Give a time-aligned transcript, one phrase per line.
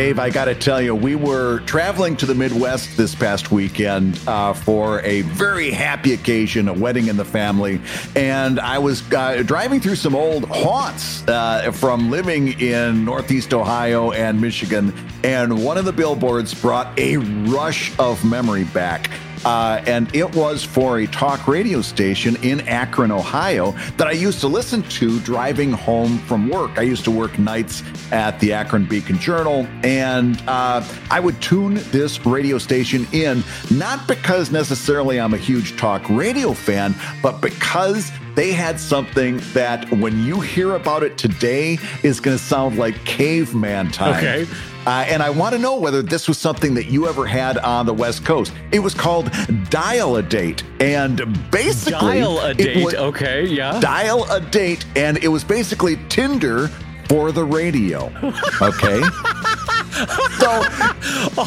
[0.00, 4.18] Dave, I got to tell you, we were traveling to the Midwest this past weekend
[4.26, 7.82] uh, for a very happy occasion, a wedding in the family.
[8.16, 14.12] And I was uh, driving through some old haunts uh, from living in Northeast Ohio
[14.12, 14.94] and Michigan.
[15.22, 19.10] And one of the billboards brought a rush of memory back.
[19.44, 24.40] Uh, and it was for a talk radio station in Akron, Ohio, that I used
[24.40, 26.78] to listen to driving home from work.
[26.78, 27.82] I used to work nights
[28.12, 34.06] at the Akron Beacon Journal, and uh, I would tune this radio station in, not
[34.06, 40.24] because necessarily I'm a huge talk radio fan, but because they had something that when
[40.24, 44.16] you hear about it today is going to sound like caveman time.
[44.16, 44.46] Okay.
[44.86, 47.84] Uh, and I want to know whether this was something that you ever had on
[47.86, 48.52] the West Coast.
[48.72, 49.30] It was called
[49.68, 50.62] Dial a Date.
[50.80, 51.16] And
[51.50, 52.84] basically, Dial a Date.
[52.84, 53.78] was- okay, yeah.
[53.80, 54.84] Dial a Date.
[54.96, 56.68] And it was basically Tinder
[57.08, 58.06] for the radio.
[58.62, 59.00] Okay.
[60.38, 60.62] so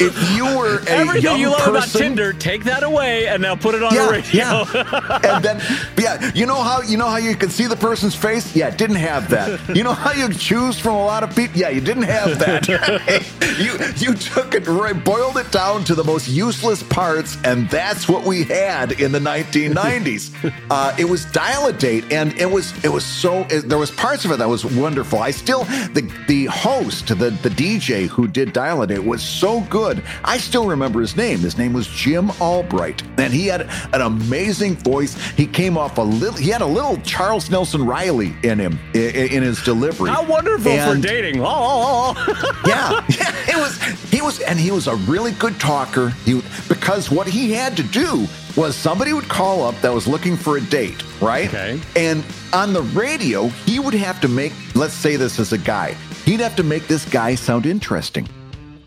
[0.00, 3.42] if you were a Everything young you love person, about Tinder, take that away and
[3.42, 4.24] now put it on the radio.
[4.32, 5.34] yeah.
[5.34, 5.60] and then
[5.98, 8.54] yeah, you know how you know how you can see the person's face?
[8.54, 9.60] Yeah, didn't have that.
[9.74, 11.58] You know how you choose from a lot of people?
[11.58, 12.68] Yeah, you didn't have that.
[13.58, 18.08] you you took it right, boiled it down to the most useless parts, and that's
[18.08, 20.52] what we had in the 1990s.
[20.70, 23.90] uh, it was dial a date, and it was it was so it, there was
[23.90, 25.18] parts of it that was wonderful.
[25.18, 28.88] I still the the host, the the DJ who did dial It.
[28.88, 30.02] date was so good.
[30.24, 31.38] I still remember his name.
[31.38, 35.14] His name was Jim Albright, and he had an amazing voice.
[35.32, 36.36] He came off a little.
[36.38, 40.10] He had a little Charles Nelson Reilly in him in, his delivery.
[40.10, 41.42] How wonderful And- for dating.
[41.56, 42.14] Oh,
[42.66, 43.76] yeah, yeah, it was.
[44.10, 46.10] He was, and he was a really good talker.
[46.24, 50.36] He because what he had to do was somebody would call up that was looking
[50.36, 51.48] for a date, right?
[51.48, 51.80] Okay.
[51.96, 54.52] And on the radio, he would have to make.
[54.74, 55.96] Let's say this is a guy.
[56.24, 58.26] He'd have to make this guy sound interesting.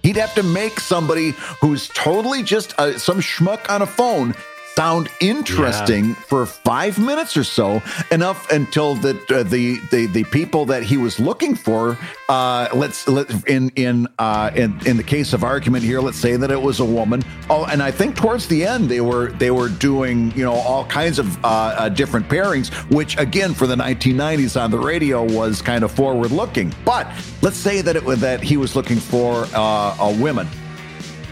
[0.01, 4.33] He'd have to make somebody who's totally just uh, some schmuck on a phone
[4.77, 10.65] sound interesting for five minutes or so, enough until that uh, the, the the people
[10.67, 11.97] that he was looking for,
[12.29, 16.35] uh, let's let in in uh, in in the case of argument here, let's say
[16.35, 17.23] that it was a woman.
[17.49, 20.85] Oh, and I think towards the end they were they were doing you know all
[20.85, 25.59] kinds of uh, uh, different pairings, which again for the 1990s on the radio was
[25.59, 26.71] kind of forward looking.
[26.85, 27.07] But
[27.41, 30.47] let's say that it that he was looking for uh, a woman.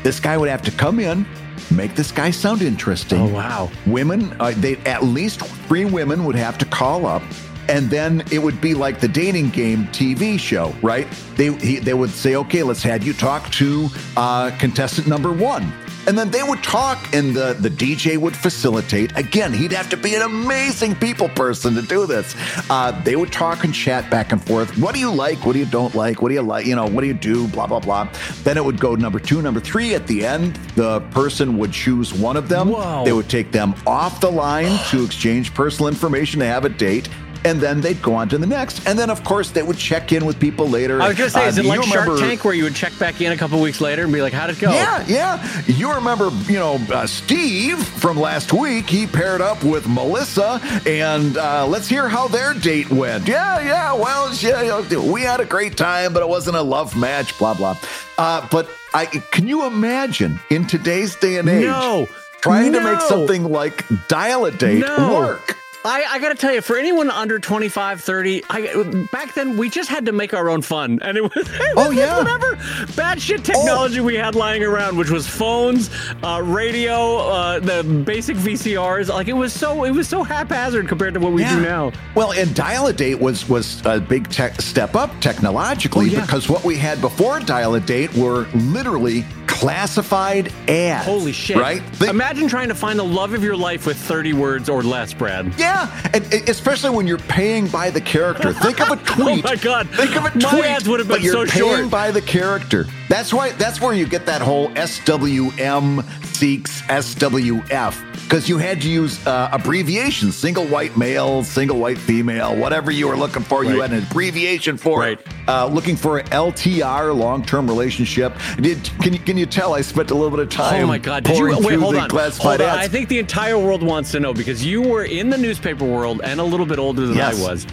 [0.01, 1.27] This guy would have to come in,
[1.71, 3.19] make this guy sound interesting.
[3.21, 3.71] Oh, wow.
[3.85, 7.23] Women, uh, they at least three women would have to call up,
[7.67, 11.07] and then it would be like the dating game TV show, right?
[11.35, 13.87] They he, they would say, okay, let's have you talk to
[14.17, 15.71] uh, contestant number one.
[16.07, 19.17] And then they would talk, and the, the DJ would facilitate.
[19.17, 22.35] Again, he'd have to be an amazing people person to do this.
[22.69, 24.77] Uh, they would talk and chat back and forth.
[24.77, 25.45] What do you like?
[25.45, 26.21] What do you don't like?
[26.21, 26.65] What do you like?
[26.65, 27.47] You know, what do you do?
[27.47, 28.07] Blah, blah, blah.
[28.43, 29.95] Then it would go number two, number three.
[29.95, 32.69] At the end, the person would choose one of them.
[32.69, 33.03] Whoa.
[33.03, 37.09] They would take them off the line to exchange personal information to have a date.
[37.45, 38.85] And then they'd go on to the next.
[38.87, 41.01] And then, of course, they would check in with people later.
[41.01, 42.75] I was going to say, Uh, is it like Shark remember- Tank where you would
[42.75, 44.71] check back in a couple weeks later and be like, how'd it go?
[44.71, 45.61] yeah, yeah.
[45.67, 48.89] You remember, you know, uh, Steve from last week.
[48.89, 53.27] He paired up with Melissa, and uh, let's hear how their date went.
[53.27, 53.93] Yeah, yeah.
[53.93, 57.37] Well, yeah, we had a great time, but it wasn't a love match.
[57.37, 57.77] Blah blah.
[58.17, 62.07] Uh, but I can you imagine in today's day and age, No.
[62.41, 65.13] trying to make something like dial a date No.
[65.19, 65.57] work?
[65.85, 69.69] I, I got to tell you, for anyone under 25, 30, I, back then we
[69.69, 70.99] just had to make our own fun.
[71.05, 72.15] And it was, it was Oh, yeah.
[72.17, 72.23] Oh.
[72.23, 72.57] whatever
[72.95, 75.89] bad shit technology we had lying around, which was phones,
[76.23, 79.09] uh, radio, uh, the basic VCRs.
[79.09, 81.91] Like it was so, it was so haphazard compared to what we do now.
[82.15, 86.21] Well, and Dial a Date was was a big tech step up technologically Oh, yeah.
[86.21, 91.05] because what we had before Dial a Date were literally classified ads.
[91.05, 91.57] Holy shit.
[91.57, 91.81] Right?
[91.95, 95.13] Think- Imagine trying to find the love of your life with 30 words or less,
[95.13, 95.53] Brad.
[95.57, 95.74] yeah,
[96.13, 98.53] and e- especially when you're paying by the character.
[98.53, 99.45] Think of a oh tweet.
[99.45, 99.89] Oh my God.
[99.89, 100.43] Think of a tweet.
[100.43, 101.91] My ads would have been but you're so paying short.
[101.91, 102.85] by the character.
[103.15, 103.51] That's why.
[103.53, 106.03] That's where you get that whole SWM
[106.35, 112.57] seeks SWF because you had to use uh, abbreviations: single white male, single white female,
[112.57, 113.63] whatever you were looking for.
[113.63, 115.17] You had an abbreviation for Right.
[115.17, 115.27] it.
[115.47, 118.33] Uh, looking for an LTR, long-term relationship.
[118.59, 120.83] Did, can you can you tell I spent a little bit of time?
[120.83, 121.23] Oh my God!
[121.23, 121.79] Did you wait?
[121.79, 122.09] Hold on.
[122.09, 122.77] Classified Hold on.
[122.79, 126.19] I think the entire world wants to know because you were in the newspaper world
[126.21, 127.39] and a little bit older than Yes.
[127.39, 127.65] I was.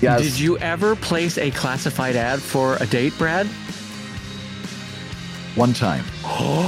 [0.00, 0.22] yes.
[0.22, 3.48] Did you ever place a classified ad for a date, Brad?
[5.56, 6.04] One time.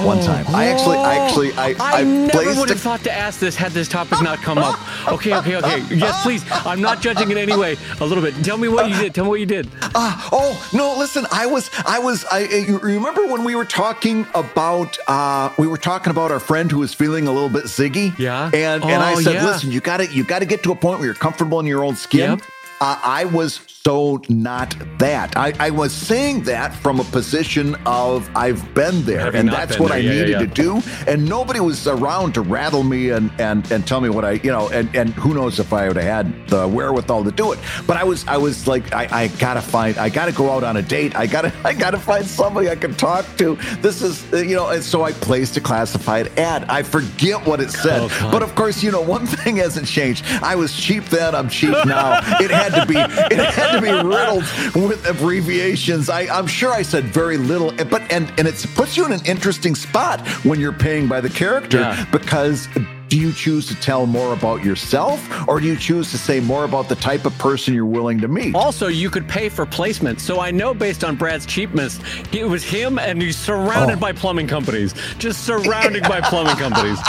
[0.06, 0.46] One time.
[0.48, 3.72] I actually, I actually, I, I, never placed would have thought to ask this had
[3.72, 4.76] this topic not come up.
[5.12, 5.82] Okay, okay, okay.
[5.94, 6.42] Yes, please.
[6.50, 7.76] I'm not judging in any way.
[8.00, 8.34] A little bit.
[8.42, 9.14] Tell me what you did.
[9.14, 9.68] Tell me what you did.
[9.94, 10.96] Ah, oh no!
[10.98, 12.40] Listen, I was, I was, I.
[12.48, 16.78] You remember when we were talking about, uh, we were talking about our friend who
[16.78, 18.18] was feeling a little bit ziggy.
[18.18, 18.46] Yeah.
[18.54, 19.44] And and I Oh, said, yeah.
[19.44, 21.66] listen, you got to, you got to get to a point where you're comfortable in
[21.66, 22.38] your own skin.
[22.38, 22.42] Yep.
[22.80, 23.58] Uh, I was
[23.88, 25.34] so not that.
[25.34, 29.78] I, I was saying that from a position of I've been there, Having and that's
[29.78, 29.96] what there.
[29.96, 30.38] I Yeah, needed yeah.
[30.40, 30.82] to do.
[31.06, 34.50] And nobody was around to rattle me and and and tell me what I, you
[34.50, 37.58] know, and and who knows if I would have had the wherewithal to do it.
[37.86, 40.76] But I was I was like I, I gotta find I gotta go out on
[40.76, 41.16] a date.
[41.16, 43.54] I gotta I gotta find somebody I can talk to.
[43.80, 46.64] This is you know, and so I placed a classified ad.
[46.68, 50.26] I forget what it said, Oh, but of course, you know, one thing hasn't changed.
[50.42, 51.34] I was cheap then.
[51.34, 52.18] I'm cheap now.
[52.38, 54.42] it had to be it had to be riddled
[54.74, 56.08] with abbreviations.
[56.08, 59.24] I, I'm sure I said very little, but and and it puts you in an
[59.26, 62.04] interesting spot when you're paying by the character Yeah.
[62.10, 62.68] because.
[63.08, 66.64] Do you choose to tell more about yourself, or do you choose to say more
[66.64, 68.54] about the type of person you're willing to meet?
[68.54, 70.20] Also, you could pay for placement.
[70.20, 71.98] So I know based on Brad's cheapness,
[72.32, 74.00] it was him and he's surrounded Oh.
[74.00, 74.94] by plumbing companies.
[75.18, 76.98] Just surrounded by plumbing companies.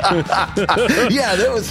[0.10, 1.70] yeah, that was,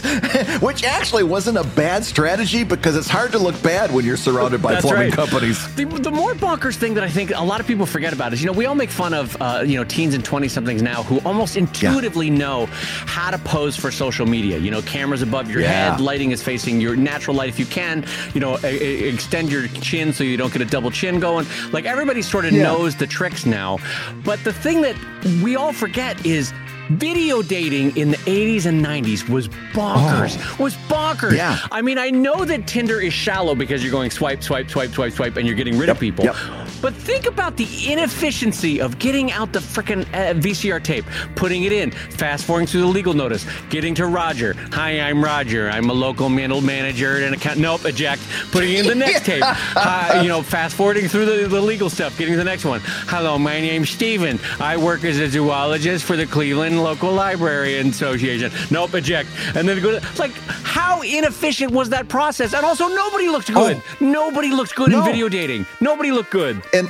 [0.62, 4.62] which actually wasn't a bad strategy because it's hard to look bad when you're surrounded
[4.62, 5.14] by That's plumbing right.
[5.14, 5.76] companies.
[5.76, 8.42] The, the more bonkers thing that I think a lot of people forget about is,
[8.42, 11.04] you know, we all make fun of, uh, you know, teens and 20 somethings now
[11.04, 12.68] who almost intuitively know
[13.10, 14.60] how to pose for social media.
[14.60, 15.92] You know, cameras above your Yeah.
[15.92, 19.52] head, lighting is facing your natural light if you can, you know, e- e- extend
[19.52, 21.48] your chin so you don't get a double chin going.
[21.72, 22.64] Like everybody sort of Yeah.
[22.64, 23.80] knows the tricks now.
[24.24, 24.96] But the thing that
[25.42, 26.54] we all forget is,
[26.90, 30.60] Video dating in the 80s and 90s was bonkers.
[30.60, 31.32] Was bonkers.
[31.32, 31.36] Oh.
[31.36, 31.60] Yeah.
[31.72, 35.14] I mean, I know that Tinder is shallow because you're going swipe, swipe, swipe, swipe,
[35.14, 36.26] swipe, and you're getting rid of people.
[36.26, 36.36] yep.
[36.82, 41.06] But think about the inefficiency of getting out the frickin' uh, VCR tape,
[41.36, 44.54] putting it in, fast forwarding through the legal notice, getting to Roger.
[44.72, 45.70] Hi, I'm Roger.
[45.70, 47.60] I'm a local mental manager and account.
[47.60, 48.22] Nope, eject.
[48.52, 49.44] Putting in the next tape.
[49.44, 52.82] Hi, you know, fast forwarding through the, the legal stuff, getting to the next one.
[52.84, 54.40] Hello, my name's Steven.
[54.60, 58.52] I work as a zoologist for the Cleveland Local Library Association.
[58.72, 59.30] Nope, eject.
[59.56, 62.54] And then go to, like, how inefficient was that process?
[62.54, 63.78] And also, nobody looked good.
[63.78, 63.96] Oh.
[64.00, 65.66] Nobody looked good in video dating.
[65.82, 66.62] Nobody looked good.
[66.74, 66.90] and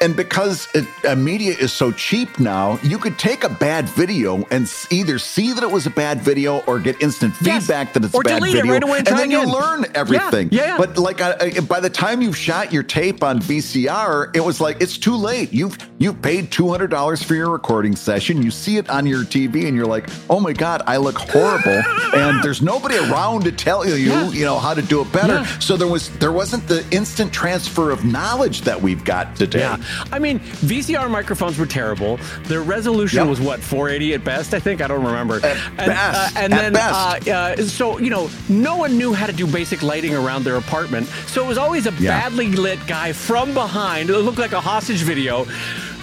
[0.00, 4.36] and because it, uh, media is so cheap now, you could take a bad video
[4.50, 7.66] and s- either see that it was a bad video or get instant Yes.
[7.66, 10.48] feedback that it's Or a bad video, right and try then you learn everything.
[10.52, 10.76] Yeah, yeah.
[10.78, 14.60] But like, uh, uh, by the time you've shot your tape on VCR, it was
[14.60, 15.52] like it's too late.
[15.52, 18.42] You've you've paid two hundred dollars for your recording session.
[18.42, 21.82] You see it on your TV, and you're like, oh my god, I look horrible,
[22.14, 24.28] and there's nobody around to tell you, Yeah.
[24.30, 25.44] you know, how to do it better.
[25.60, 29.74] So there was there wasn't the instant transfer of knowledge that we've got today.
[30.12, 32.18] I mean, VCR microphones were terrible.
[32.44, 33.28] Their resolution Yep.
[33.28, 34.80] was what 480 at best, I think.
[34.82, 35.36] I don't remember.
[35.36, 36.36] At and, best.
[36.36, 37.28] uh, and At then, best.
[37.28, 40.56] Uh, uh, so you know, no one knew how to do basic lighting around their
[40.56, 41.06] apartment.
[41.26, 42.20] So it was always a Yeah.
[42.20, 44.10] badly lit guy from behind.
[44.10, 45.46] It looked like a hostage video.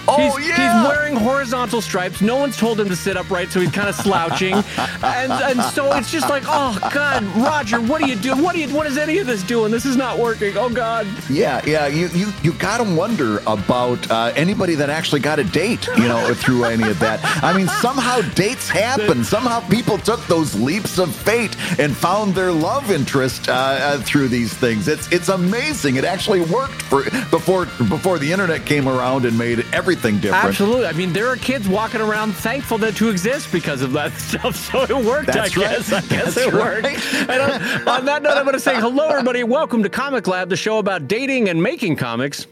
[0.08, 0.80] Oh, he's, yeah.
[0.80, 2.20] he's wearing horizontal stripes.
[2.20, 4.54] No one's told him to sit upright, so he's kind of slouching.
[5.02, 8.42] and and so it's just like, oh God, Roger, what are you doing?
[8.42, 8.68] What are you?
[8.74, 9.72] What is any of this doing?
[9.72, 10.56] This is not working.
[10.56, 11.06] Oh God.
[11.28, 11.86] Yeah, yeah.
[11.86, 16.08] You you you got to wonder about uh, anybody that actually got a date, you
[16.08, 17.20] know, through any of that.
[17.42, 19.24] I mean, somehow dates happen.
[19.24, 24.28] Somehow people took those leaps of fate and found their love interest uh, uh, through
[24.28, 24.88] these things.
[24.88, 25.96] It's it's amazing.
[25.96, 30.24] It actually worked for before before the internet came around and made everything different.
[30.44, 30.86] Absolutely.
[30.86, 34.56] I mean, there are kids walking around thankful that to exist because of that stuff.
[34.56, 35.26] So it worked.
[35.26, 35.70] That's I right.
[35.76, 35.92] guess.
[35.92, 36.82] I guess That's it right.
[36.84, 37.14] worked.
[37.14, 39.42] And on, on that note, I'm going to say hello, everybody.
[39.44, 42.46] Welcome to Comic Lab, the show about dating and making comics.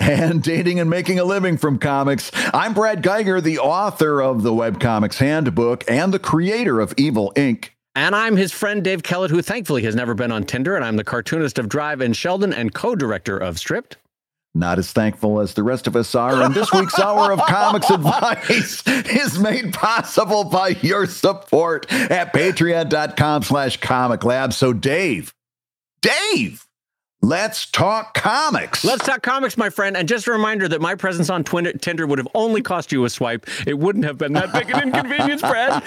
[0.00, 2.30] and dating and making a living from comics.
[2.52, 7.68] I'm Brad Guigar, the author of the Webcomics Handbook and the creator of Evil Inc.
[7.94, 10.74] And I'm his friend Dave Kellett, who thankfully has never been on Tinder.
[10.74, 13.98] And I'm the cartoonist of Drive and Sheldon and co-director of Stripped.
[14.54, 17.88] Not as thankful as the rest of us are, and this week's hour of comics
[17.88, 24.52] advice is made possible by your support at patreon.com slash comic lab.
[24.52, 25.32] So Dave,
[26.02, 26.66] Dave,
[27.22, 28.84] let's talk comics.
[28.84, 29.96] Let's talk comics, my friend.
[29.96, 33.04] And just a reminder that my presence on Twin- Tinder would have only cost you
[33.04, 33.46] a swipe.
[33.66, 35.82] It wouldn't have been that big an inconvenience, Brad.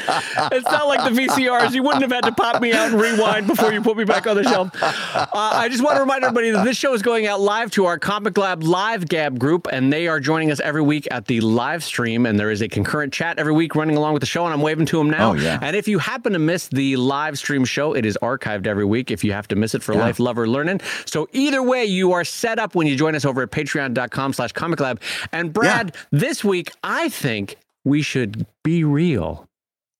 [0.52, 1.72] It's not like the VCRs.
[1.74, 4.28] You wouldn't have had to pop me out and rewind before you put me back
[4.28, 4.70] on the shelf.
[4.82, 7.86] Uh, I just want to remind everybody that this show is going out live to
[7.86, 11.42] our Comic Lab Live Gab group, and they are joining us every week at the
[11.42, 12.26] live stream.
[12.26, 14.62] And there is a concurrent chat every week running along with the show, and I'm
[14.62, 15.32] waving to them now.
[15.32, 15.60] Oh, yeah.
[15.62, 19.12] And if you happen to miss the live stream show, it is archived every week
[19.12, 20.00] if you have to miss it for Yeah.
[20.02, 20.82] life, love, or learning.
[21.06, 24.34] So So either way, you are set up when you join us over at patreon.com
[24.34, 25.02] slash comic lab.
[25.32, 26.02] And Brad, yeah.
[26.12, 29.48] this week, I think we should be real.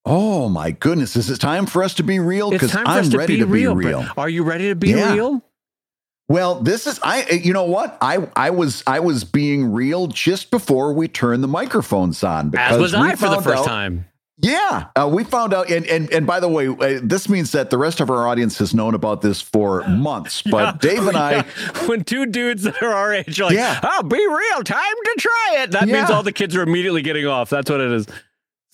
[0.06, 1.16] Oh my goodness.
[1.16, 2.52] Is it time for us to be real?
[2.52, 3.74] Because I'm ready to be real.
[3.74, 4.06] Be real.
[4.18, 5.14] Are you ready to be yeah.
[5.14, 5.42] real?
[6.28, 7.98] Well, this is I you know what?
[8.02, 12.74] I I was I was being real just before we turned the microphones on because
[12.74, 14.06] As was I for the first out, time.
[14.38, 17.70] Yeah, uh, we found out, and, and and by the way, uh, this means that
[17.70, 20.42] the rest of our audience has known about this for months.
[20.42, 21.42] But yeah, Dave and I,
[21.88, 23.80] when two dudes that are our age are like, yeah.
[23.82, 25.94] "Oh, be real, time to try it," that yeah.
[26.00, 27.50] means all the kids are immediately getting off.
[27.50, 28.08] That's what it is.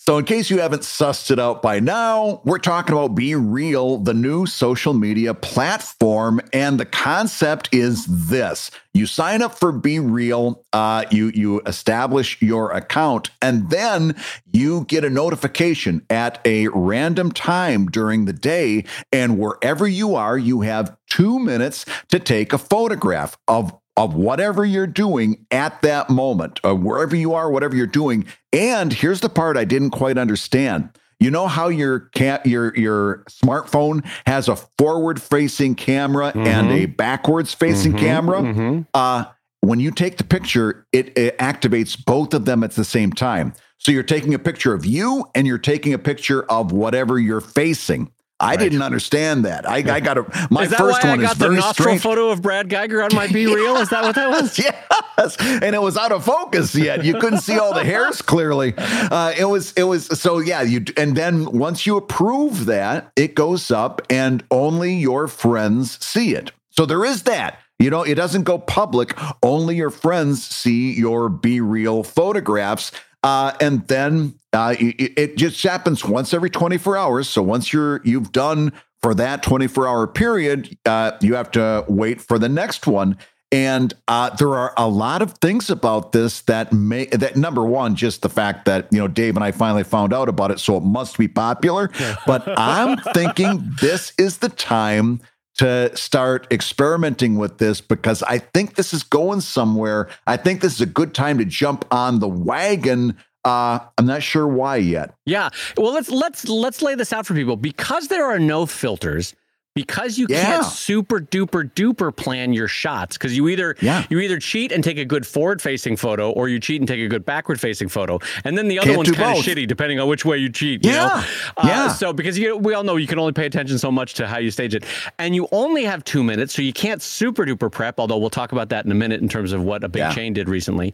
[0.03, 4.00] So, in case you haven't sussed it out by now, we're talking about Be Real,
[4.00, 6.41] the new social media platform.
[6.53, 12.41] And the concept is this you sign up for Be Real, uh, you, you establish
[12.41, 14.15] your account, and then
[14.51, 18.86] you get a notification at a random time during the day.
[19.13, 24.65] And wherever you are, you have two minutes to take a photograph of of whatever
[24.65, 28.25] you're doing at that moment, or wherever you are, whatever you're doing.
[28.53, 30.89] And here's the part I didn't quite understand.
[31.19, 36.48] You know how your cat your your smartphone has a forward facing camera mm-hmm.
[36.48, 38.05] and a backwards facing mm-hmm.
[38.05, 38.41] camera?
[38.41, 38.81] Mm-hmm.
[38.93, 39.25] Uh,
[39.60, 43.53] when you take the picture, it, it activates both of them at the same time.
[43.77, 47.41] So you're taking a picture of you and you're taking a picture of whatever you're
[47.41, 48.12] facing.
[48.41, 48.60] I right.
[48.60, 49.69] didn't understand that.
[49.69, 51.62] I, I got a my is that first why one I got is very the
[51.62, 52.01] nostril strange.
[52.01, 53.77] photo of Brad Guigar on my Be Real.
[53.77, 54.57] Is that what that was?
[55.17, 57.05] yes, and it was out of focus yet.
[57.05, 58.74] You couldn't see all the hairs clearly.
[58.77, 60.63] Uh, it was it was so yeah.
[60.63, 66.33] You and then once you approve that, it goes up, and only your friends see
[66.33, 66.51] it.
[66.71, 67.60] So there is that.
[67.79, 69.17] You know, it doesn't go public.
[69.41, 72.91] Only your friends see your Be Real photographs.
[73.24, 77.30] Uh, and then uh, it, it, just happens once every 24 hours.
[77.30, 82.20] So once you're you've done for that 24 hour period, uh, you have to wait
[82.20, 83.18] for the next one.
[83.51, 87.96] And uh, there are a lot of things about this that may that number one,
[87.96, 90.78] just the fact that you know Dave and I finally found out about it, so
[90.78, 91.92] it must be popular.
[92.25, 95.20] but I'm thinking this is the time
[95.62, 100.10] to start experimenting with this because I think this is going somewhere.
[100.25, 103.15] I think this is a good time to jump on the wagon.
[103.46, 105.13] Uh, I'm not sure why yet.
[105.27, 105.50] Yeah.
[105.77, 109.36] Well, let's let's let's lay this out for people because there are no filters
[109.74, 110.44] because you yeah.
[110.44, 114.06] can't super duper duper plan your shots because you either yeah.
[114.10, 117.00] you either cheat and take a good forward facing photo or you cheat and take
[117.00, 120.00] a good backward facing photo and then the other can't one's kind of shitty depending
[120.00, 120.92] on which way you cheat yeah.
[120.92, 121.25] you know
[121.58, 124.13] uh, yeah so because you we all know you can only pay attention so much
[124.13, 124.84] to how you stage it
[125.20, 128.51] and you only have two minutes so you can't super duper prep although we'll talk
[128.51, 130.13] about that in a minute in terms of what a big yeah.
[130.13, 130.94] chain did recently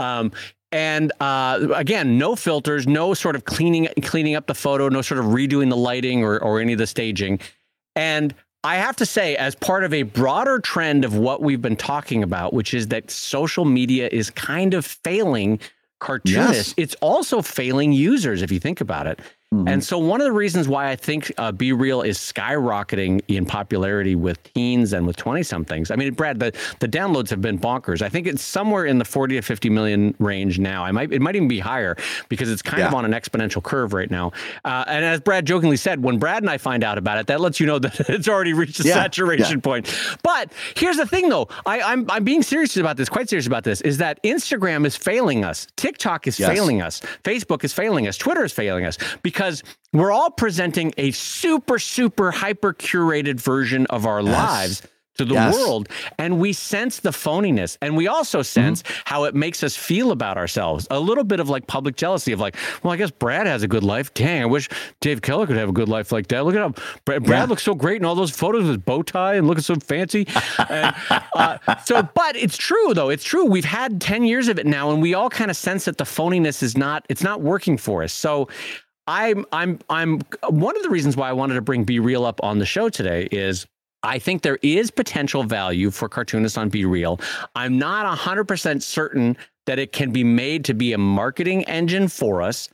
[0.00, 0.30] um,
[0.70, 5.18] and uh, again, no filters, no sort of cleaning cleaning up the photo, no sort
[5.18, 7.40] of redoing the lighting or, or any of the staging.
[7.98, 11.74] And I have to say, as part of a broader trend of what we've been
[11.74, 15.58] talking about, which is that social media is kind of failing
[15.98, 16.74] cartoonists, yes.
[16.76, 19.18] it's also failing users, if you think about it.
[19.54, 19.66] Mm-hmm.
[19.66, 23.46] And so, one of the reasons why I think uh, Be Real is skyrocketing in
[23.46, 25.90] popularity with teens and with 20 somethings.
[25.90, 28.02] I mean, Brad, the, the downloads have been bonkers.
[28.02, 30.84] I think it's somewhere in the 40 to 50 million range now.
[30.84, 31.96] I might It might even be higher
[32.28, 32.88] because it's kind yeah.
[32.88, 34.32] of on an exponential curve right now.
[34.66, 37.40] Uh, and as Brad jokingly said, when Brad and I find out about it, that
[37.40, 38.94] lets you know that it's already reached a yeah.
[38.94, 39.62] saturation yeah.
[39.62, 40.18] point.
[40.22, 43.64] But here's the thing, though I, I'm, I'm being serious about this, quite serious about
[43.64, 46.50] this, is that Instagram is failing us, TikTok is yes.
[46.50, 50.92] failing us, Facebook is failing us, Twitter is failing us because because we're all presenting
[50.98, 54.32] a super, super hyper curated version of our yes.
[54.34, 54.82] lives
[55.18, 55.54] to the yes.
[55.54, 59.02] world and we sense the phoniness and we also sense mm-hmm.
[59.04, 62.38] how it makes us feel about ourselves a little bit of like public jealousy of
[62.38, 62.54] like
[62.84, 64.68] well i guess brad has a good life dang i wish
[65.00, 66.72] dave kellett could have a good life like that look at him
[67.04, 67.44] brad, brad yeah.
[67.46, 70.24] looks so great in all those photos with bow tie and looking so fancy
[70.68, 70.94] and,
[71.34, 74.92] uh, so but it's true though it's true we've had 10 years of it now
[74.92, 78.04] and we all kind of sense that the phoniness is not it's not working for
[78.04, 78.46] us so
[79.08, 82.40] I'm I'm I'm one of the reasons why I wanted to bring Be Real up
[82.44, 83.66] on the show today is
[84.02, 87.18] I think there is potential value for cartoonists on Be Real.
[87.56, 89.36] I'm not 100% certain
[89.66, 92.68] that it can be made to be a marketing engine for us.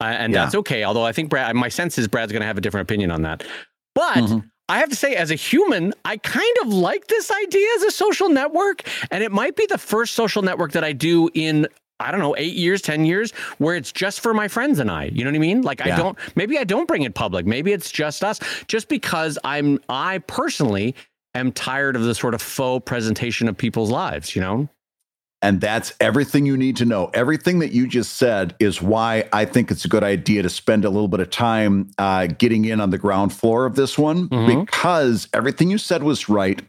[0.00, 0.42] Uh, and yeah.
[0.42, 0.82] that's okay.
[0.82, 3.22] Although I think Brad, my sense is Brad's going to have a different opinion on
[3.22, 3.44] that.
[3.94, 4.38] But mm-hmm.
[4.68, 7.90] I have to say, as a human, I kind of like this idea as a
[7.90, 8.82] social network.
[9.10, 11.68] And it might be the first social network that I do in
[11.98, 15.04] I don't know, eight years, 10 years, where it's just for my friends and I.
[15.04, 15.62] You know what I mean?
[15.62, 15.94] Like, yeah.
[15.94, 17.46] I don't, maybe I don't bring it public.
[17.46, 20.94] Maybe it's just us, just because I'm, I personally
[21.34, 24.68] am tired of the sort of faux presentation of people's lives, you know?
[25.42, 27.10] And that's everything you need to know.
[27.12, 30.84] Everything that you just said is why I think it's a good idea to spend
[30.84, 34.28] a little bit of time uh, getting in on the ground floor of this one,
[34.28, 34.60] mm-hmm.
[34.60, 36.62] because everything you said was right.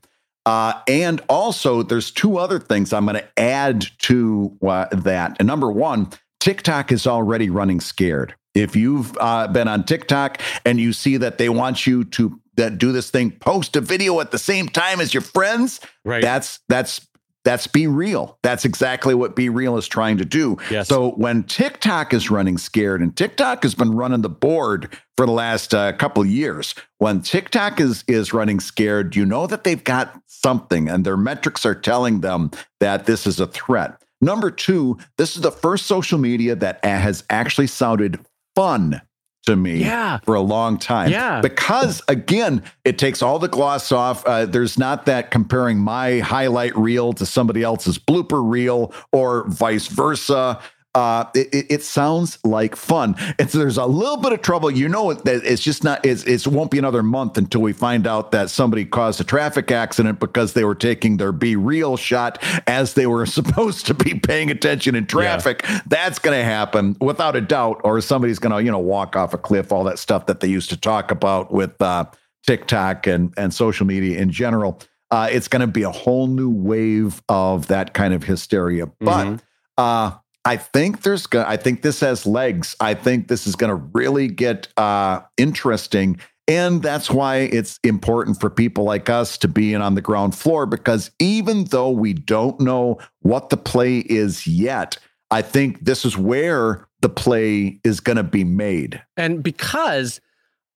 [0.48, 5.36] Uh, and also, there's two other things I'm going to add to uh, that.
[5.40, 8.34] And number one, TikTok is already running scared.
[8.56, 12.78] If you've uh, been on TikTok and you see that they want you to that
[12.78, 16.22] do this thing, post a video at the same time as your friends, Right.
[16.24, 17.07] that's that's
[17.48, 18.38] that's be real.
[18.44, 20.58] That's exactly what be real is trying to do.
[20.70, 20.90] Yes.
[20.90, 25.32] So when TikTok is running scared, and TikTok has been running the board for the
[25.32, 29.82] last uh, couple of years, when TikTok is is running scared, you know that they've
[29.82, 32.52] got something, and their metrics are telling them
[32.82, 34.02] that this is a threat.
[34.20, 38.20] Number two, this is the first social media that has actually sounded
[38.56, 39.02] fun
[39.48, 40.20] to me Yeah.
[40.24, 41.10] for a long time.
[41.10, 41.42] Yeah.
[41.42, 44.26] Because again, it takes all the gloss off.
[44.26, 49.88] Uh, there's not that comparing my highlight reel to somebody else's blooper reel or vice
[49.88, 50.60] versa.
[50.98, 53.16] Uh, it, it- sounds like fun.
[53.38, 54.72] It's there's a little bit of trouble.
[54.72, 56.04] You know that it's just not.
[56.04, 59.70] It's, it won't be another month until we find out that somebody caused a traffic
[59.72, 64.16] accident because they were taking their be real shot as they were supposed to be
[64.20, 65.64] paying attention in traffic.
[65.86, 67.82] That's going to happen without a doubt.
[67.84, 69.72] Or somebody's going to you know walk off a cliff.
[69.72, 72.06] All that stuff that they used to talk about with uh,
[72.48, 74.82] TikTok and and social media in general.
[75.12, 78.88] Uh, it's going to be a whole new wave of that kind of hysteria.
[79.00, 79.40] But Mhm.
[79.78, 80.12] uh,
[80.48, 82.74] I think there's go- I think this has legs.
[82.80, 86.22] I think this is going to really get uh, interesting.
[86.48, 90.36] And that's why it's important for people like us to be in on the ground
[90.36, 94.98] floor because even though we don't know what the play is yet,
[95.32, 99.04] I think this is where the play is going to be made.
[99.18, 100.22] And because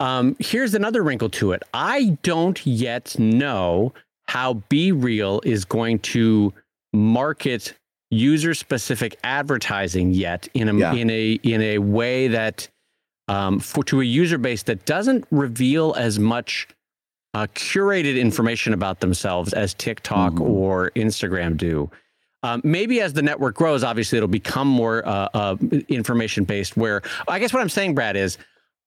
[0.01, 1.63] um, here's another wrinkle to it.
[1.73, 3.93] I don't yet know
[4.27, 6.53] how Be Real is going to
[6.91, 7.73] market
[8.11, 10.93] user specific advertising yet in a Yeah.
[10.93, 12.67] in a in a way that
[13.27, 16.67] um, for to a user base that doesn't reveal as much
[17.33, 20.41] uh, curated information about themselves as TikTok Mhm.
[20.41, 21.89] or Instagram do.
[22.43, 25.55] Um, maybe as the network grows, obviously it'll become more uh, uh,
[25.87, 26.75] information based.
[26.75, 28.37] Where I guess what I'm saying, Brad, is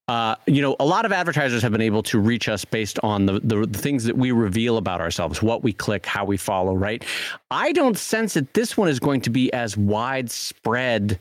[0.08, 3.26] uh, you know a lot of advertisers have been able to reach us based on
[3.26, 6.74] the, the the things that we reveal about ourselves, what we click, how we follow.
[6.74, 7.04] Right?
[7.50, 11.18] I don't sense that this one is going to be as widespread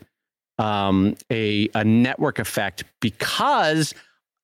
[0.59, 3.93] um, a a network effect because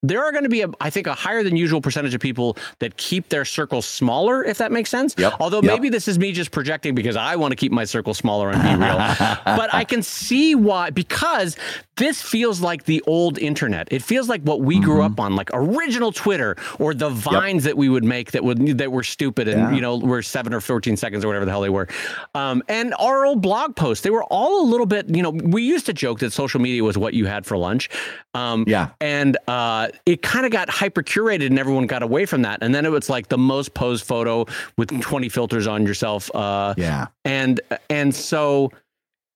[0.01, 2.57] there are going to be, a, I think, a higher than usual percentage of people
[2.79, 5.13] that keep their circles smaller, if that makes sense.
[5.17, 5.33] Yep.
[5.39, 5.65] Although Yep.
[5.73, 8.61] maybe this is me just projecting because I want to keep my circle smaller and
[8.63, 8.97] be real.
[9.45, 11.57] but I can see why, because
[11.97, 13.89] this feels like the old internet.
[13.91, 15.13] It feels like what we grew Mm-hmm.
[15.13, 18.91] up on, like original Twitter or the vines that we would make that would that
[18.91, 19.71] were stupid and Yeah.
[19.73, 21.87] you know were seven or fourteen seconds or whatever the hell they were.
[22.35, 25.09] Um, and our old blog posts, they were all a little bit.
[25.09, 27.89] You know, we used to joke that social media was what you had for lunch.
[28.35, 28.89] Um, Yeah.
[29.01, 32.75] and uh, it kind of got hyper curated and everyone got away from that and
[32.75, 34.45] then it was like the most posed photo
[34.77, 37.07] with 20 filters on yourself uh, Yeah.
[37.25, 38.71] and and so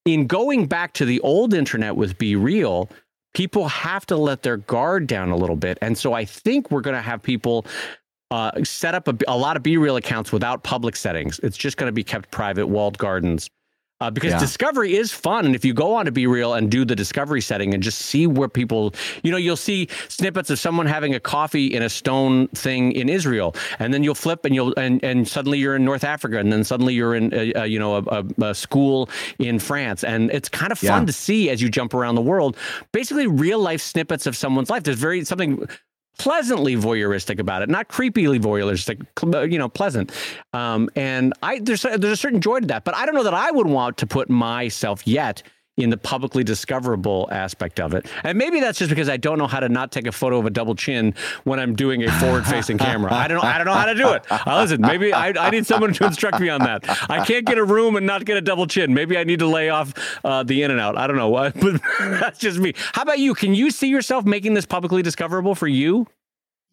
[0.05, 2.87] in going back to the old internet with be real
[3.33, 6.81] people have to let their guard down a little bit and so i think we're
[6.81, 7.65] going to have people
[8.29, 11.77] uh, set up a, a lot of be real accounts without public settings it's just
[11.77, 13.49] going to be kept private walled gardens
[14.03, 14.39] uh, because Yeah.
[14.39, 17.41] discovery is fun and if you go on to be real and do the discovery
[17.41, 21.19] setting and just see where people you know you'll see snippets of someone having a
[21.19, 25.27] coffee in a stone thing in israel and then you'll flip and you'll and, and
[25.27, 28.01] suddenly you're in north africa and then suddenly you're in a, a, you know a,
[28.41, 31.05] a, a school in france and it's kind of fun Yeah.
[31.05, 32.57] to see as you jump around the world
[32.91, 35.65] basically real life snippets of someone's life there's very something
[36.17, 40.11] pleasantly voyeuristic about it, not creepily voyeuristic, you know, pleasant.
[40.53, 43.33] Um, and I there's there's a certain joy to that, but I don't know that
[43.33, 45.43] I would want to put myself yet
[45.77, 48.05] in the publicly discoverable aspect of it.
[48.23, 50.45] And maybe that's just because I don't know how to not take a photo of
[50.45, 53.11] a double chin when I'm doing a forward-facing camera.
[53.11, 53.43] I don't know.
[53.43, 54.23] I don't know how to do it.
[54.29, 56.83] Uh, listen, maybe I, I need someone to instruct me on that.
[57.09, 58.93] I can't get a room and not get a double chin.
[58.93, 60.97] Maybe I need to lay off uh, the in and out.
[60.97, 61.33] I don't know.
[61.63, 62.73] But that's just me.
[62.75, 63.33] How about you?
[63.33, 66.07] Can you see yourself making this publicly discoverable for you?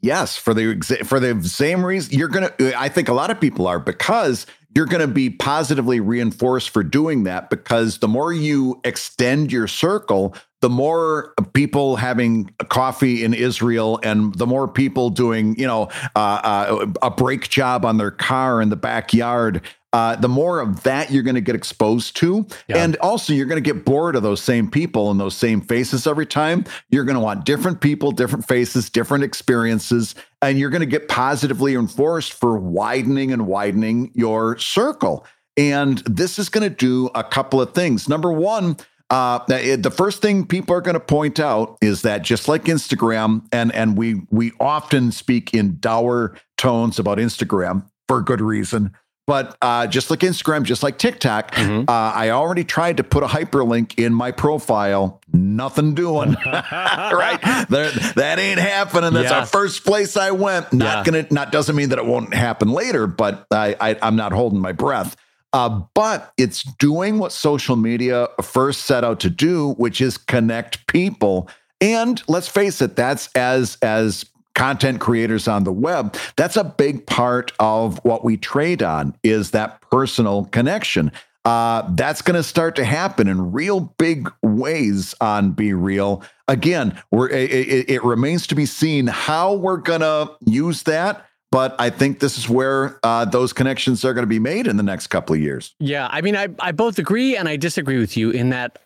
[0.00, 2.52] Yes, for the for the same reason you're gonna.
[2.76, 6.82] I think a lot of people are because you're going to be positively reinforced for
[6.82, 7.50] doing that.
[7.50, 13.98] Because the more you extend your circle, the more people having a coffee in Israel,
[14.02, 18.60] and the more people doing, you know, uh, uh, a brake job on their car
[18.60, 19.62] in the backyard.
[19.92, 22.46] Uh, the more of that you're going to get exposed to.
[22.68, 22.84] Yeah.
[22.84, 26.06] And also, you're going to get bored of those same people and those same faces
[26.06, 26.64] every time.
[26.90, 31.08] You're going to want different people, different faces, different experiences, and you're going to get
[31.08, 35.26] positively enforced for widening and widening your circle.
[35.56, 38.08] And this is going to do a couple of things.
[38.08, 38.76] Number one,
[39.10, 43.44] uh, the first thing people are going to point out is that just like Instagram,
[43.50, 47.84] and and we we often speak in dour tones about Instagram.
[48.06, 48.92] for good reason.
[49.30, 51.88] But uh, just like Instagram, just like TikTok, Mhm.
[51.88, 55.20] uh, I already tried to put a hyperlink in my profile.
[55.32, 56.36] Nothing doing.
[56.72, 57.38] right?
[57.68, 59.12] There, that ain't happening.
[59.12, 59.38] That's Yeah.
[59.38, 60.72] our first place I went.
[60.72, 61.12] Not Yeah.
[61.12, 61.26] gonna.
[61.30, 64.72] Not doesn't mean that it won't happen later, but I, I I'm not holding my
[64.72, 65.14] breath.
[65.52, 70.88] Uh, but it's doing what social media first set out to do, which is connect
[70.88, 71.48] people.
[71.80, 77.06] And let's face it, that's as as content creators on the web, that's a big
[77.06, 81.12] part of what we trade on is that personal connection.
[81.44, 86.22] Uh, that's going to start to happen in real big ways on Be Real.
[86.48, 91.26] Again, we're, it, it, remains to be seen how we're going to use that.
[91.50, 94.76] But I think this is where uh, those connections are going to be made in
[94.76, 95.74] the next couple of years.
[95.80, 98.78] Yeah, I mean, I, I both agree and I disagree with you in that.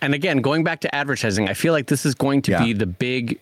[0.00, 2.64] And again, going back to advertising, I feel like this is going to Yeah.
[2.64, 3.40] be the big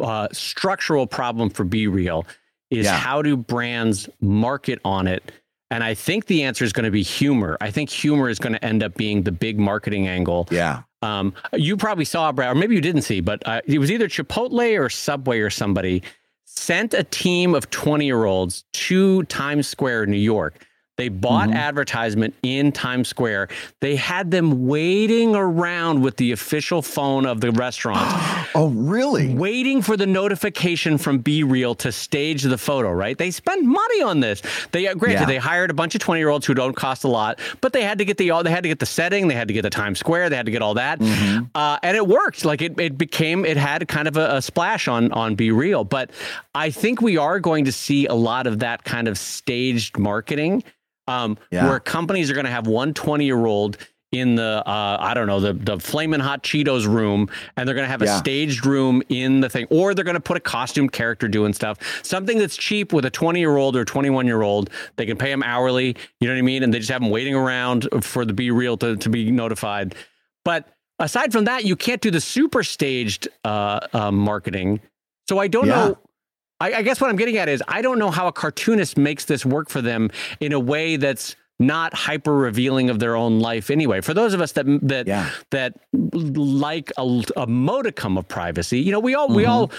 [0.00, 2.26] uh, structural problem for Be Real
[2.70, 2.96] is Yeah.
[2.96, 5.32] how do brands market on it?
[5.70, 7.56] And I think the answer is going to be humor.
[7.60, 10.46] I think humor is going to end up being the big marketing angle.
[10.50, 10.82] Yeah.
[11.00, 14.06] Um, you probably saw, Brad, or maybe you didn't see, but uh, it was either
[14.08, 16.02] Chipotle or Subway or somebody
[16.44, 20.66] sent a team of 20 year olds to Times Square, New York.
[20.98, 21.54] They bought Mhm.
[21.54, 23.48] advertisement in Times Square.
[23.80, 27.98] They had them waiting around with the official phone of the restaurant,
[28.54, 29.32] Oh, really?
[29.34, 33.16] waiting for the notification from Be Real to stage the photo, right?
[33.16, 34.42] They spent money on this.
[34.72, 35.26] They uh, granted Yeah.
[35.26, 37.82] they hired a bunch of 20 year olds who don't cost a lot, but they
[37.84, 39.62] had to get the all they had to get the setting, they had to get
[39.62, 40.98] the Times Square, they had to get all that.
[41.00, 41.44] Mm-hmm.
[41.54, 42.44] Uh, and it worked.
[42.44, 45.84] Like it, it became it had kind of a, a splash on on Be Real.
[45.84, 46.10] But
[46.54, 50.62] I think we are going to see a lot of that kind of staged marketing
[51.08, 51.66] um, Yeah.
[51.68, 53.76] where companies are going to have one 20 year old
[54.12, 57.86] in the uh, I don't know the the flaming hot Cheetos room, and they're going
[57.86, 58.18] to have a Yeah.
[58.18, 61.78] staged room in the thing, or they're going to put a costume character doing stuff,
[62.04, 64.68] something that's cheap with a 20 year old or 21 year old.
[64.96, 67.08] They can pay them hourly, you know what I mean, and they just have them
[67.10, 69.94] waiting around for the be real to to be notified.
[70.44, 74.80] But aside from that, you can't do the super staged uh, uh, marketing.
[75.26, 75.88] So I don't Yeah.
[75.88, 75.98] know.
[76.62, 79.24] I, I guess what I'm getting at is I don't know how a cartoonist makes
[79.24, 83.70] this work for them in a way that's not hyper revealing of their own life
[83.70, 84.00] anyway.
[84.00, 85.30] For those of us that that Yeah.
[85.50, 89.48] that like a, a modicum of privacy, you know, we all we Mhm.
[89.48, 89.70] all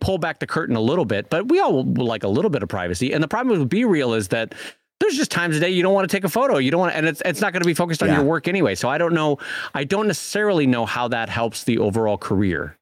[0.00, 2.68] pull back the curtain a little bit, but we all like a little bit of
[2.68, 3.12] privacy.
[3.12, 4.54] And the problem with Be Real is that
[5.00, 6.58] there's just times a day you don't want to take a photo.
[6.58, 8.16] You don't want, and it's it's not going to be focused on Yeah.
[8.16, 8.74] your work anyway.
[8.74, 9.38] So I don't know.
[9.74, 12.77] I don't necessarily know how that helps the overall career.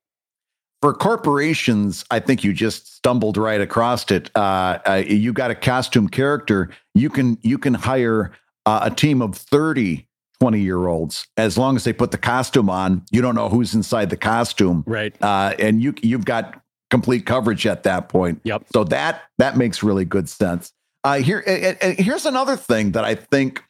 [0.83, 4.31] For corporations, I think you just stumbled right across it.
[4.35, 6.71] Uh, uh, you got a costume character.
[6.95, 8.33] You can you can hire
[8.67, 10.07] uh, a team of 30
[10.39, 13.03] 20 year olds as long as they put the costume on.
[13.11, 15.15] You don't know who's inside the costume, Right.
[15.23, 16.61] uh, and you you've got
[16.91, 18.41] complete coverage at that point.
[18.45, 18.65] Yep.
[18.73, 20.73] So that that makes really good sense.
[21.05, 21.43] Uh, here,
[21.99, 23.63] here's another thing that I think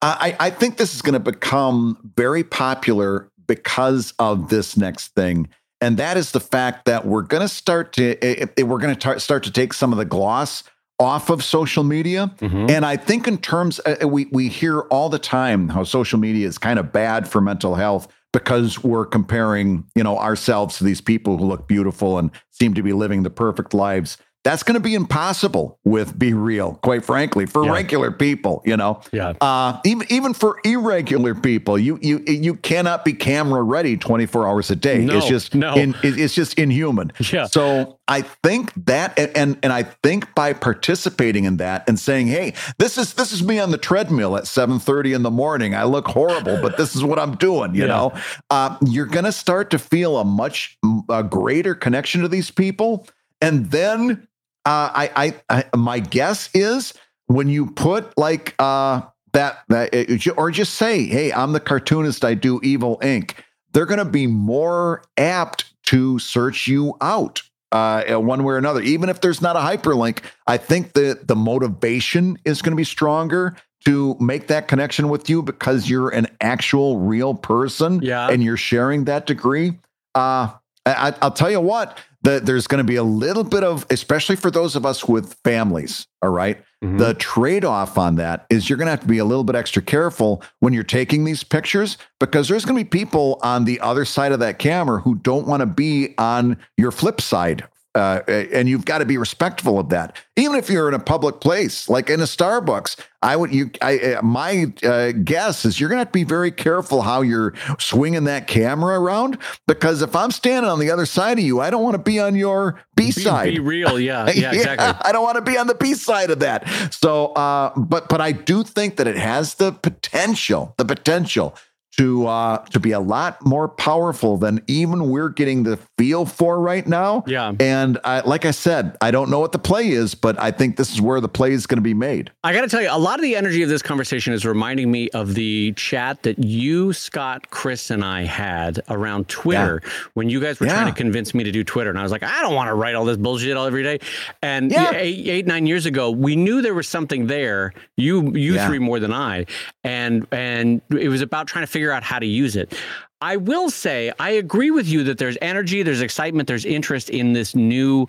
[0.00, 5.48] I, I think this is going to become very popular because of this next thing,
[5.80, 8.94] and that is the fact that we're going to start to eh, eh, we're going
[8.96, 10.64] to start to take some of the gloss
[11.00, 12.32] off of social media.
[12.40, 12.70] Mhm.
[12.70, 16.46] And I think in terms, uh, we we hear all the time how social media
[16.46, 21.00] is kind of bad for mental health because we're comparing, you know, ourselves to these
[21.00, 24.18] people who look beautiful and seem to be living the perfect lives.
[24.44, 27.72] That's going to be impossible with Be Real, quite frankly, for Yeah.
[27.72, 28.62] regular people.
[28.64, 29.34] You know, Yeah.
[29.40, 34.46] uh, even even for irregular people, you you you cannot be camera ready twenty four
[34.48, 34.98] hours a day.
[35.04, 35.74] No, it's just no.
[35.74, 37.12] in, it's just inhuman.
[37.32, 37.46] Yeah.
[37.46, 42.54] So I think that, and, and I think by participating in that and saying, "Hey,
[42.78, 45.74] this is this is me on the treadmill at seven thirty in the morning.
[45.74, 47.86] I look horrible, but this is what I'm doing." You Yeah.
[47.88, 48.12] know,
[48.50, 50.78] uh, you're going to start to feel a much
[51.10, 53.06] a greater connection to these people,
[53.42, 54.27] and then
[54.68, 56.92] uh, I, I, I my guess is
[57.26, 59.02] when you put like uh,
[59.32, 62.24] that that or just say, "Hey, I'm the cartoonist.
[62.24, 63.32] I do Evil Inc."
[63.72, 68.80] They're going to be more apt to search you out uh, one way or another.
[68.82, 72.84] Even if there's not a hyperlink, I think the the motivation is going to be
[72.84, 78.28] stronger to make that connection with you because you're an actual real person Yeah.
[78.28, 79.78] and you're sharing that degree.
[80.14, 80.50] Uh,
[80.84, 84.36] I, I'll tell you what, the, there's going to be a little bit of, especially
[84.36, 86.06] for those of us with families.
[86.22, 86.60] All right?
[86.82, 86.98] Mhm.
[86.98, 89.56] The trade off on that is you're going to have to be a little bit
[89.56, 93.80] extra careful when you're taking these pictures because there's going to be people on the
[93.80, 97.64] other side of that camera who don't want to be on your flip side
[97.98, 100.16] uh, and you've got to be respectful of that.
[100.36, 103.70] Even if you're in a public place, like in a Starbucks, I would you.
[103.82, 107.22] I uh, my uh, guess is you're going to have to be very careful how
[107.22, 111.60] you're swinging that camera around because if I'm standing on the other side of you,
[111.60, 113.46] I don't want to be on your B side.
[113.46, 114.86] Be, be, real, yeah, yeah, exactly.
[115.02, 116.68] I don't want to be on the B side of that.
[116.94, 121.56] So, uh, but but I do think that it has the potential, the potential
[121.98, 126.60] to uh, to be a lot more powerful than even we're getting the feel for
[126.60, 127.24] right now.
[127.26, 127.52] Yeah.
[127.58, 130.76] And I, like I said, I don't know what the play is, but I think
[130.76, 132.30] this is where the play is going to be made.
[132.44, 134.90] I got to tell you, a lot of the energy of this conversation is reminding
[134.90, 139.90] me of the chat that you, Scott, Chris, and I had around Twitter yeah.
[140.14, 140.74] when you guys were yeah.
[140.74, 142.74] trying to convince me to do Twitter, and I was like, I don't want to
[142.74, 143.98] write all this bullshit all every day.
[144.40, 144.92] And yeah.
[144.94, 147.72] eight, eight, nine years ago, we knew there was something there.
[147.96, 149.46] You, you three more than I,
[149.82, 152.74] and and it was about trying to figure out how to use it.
[153.20, 157.32] I will say I agree with you that there's energy, there's excitement, there's interest in
[157.32, 158.06] this new,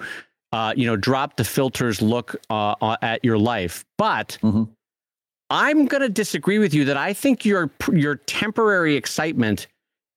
[0.51, 3.85] uh, you know, drop the filters look uh, uh at your life.
[3.97, 4.63] But mm-hmm.
[5.49, 9.67] I'm going to disagree with you that I think your your temporary excitement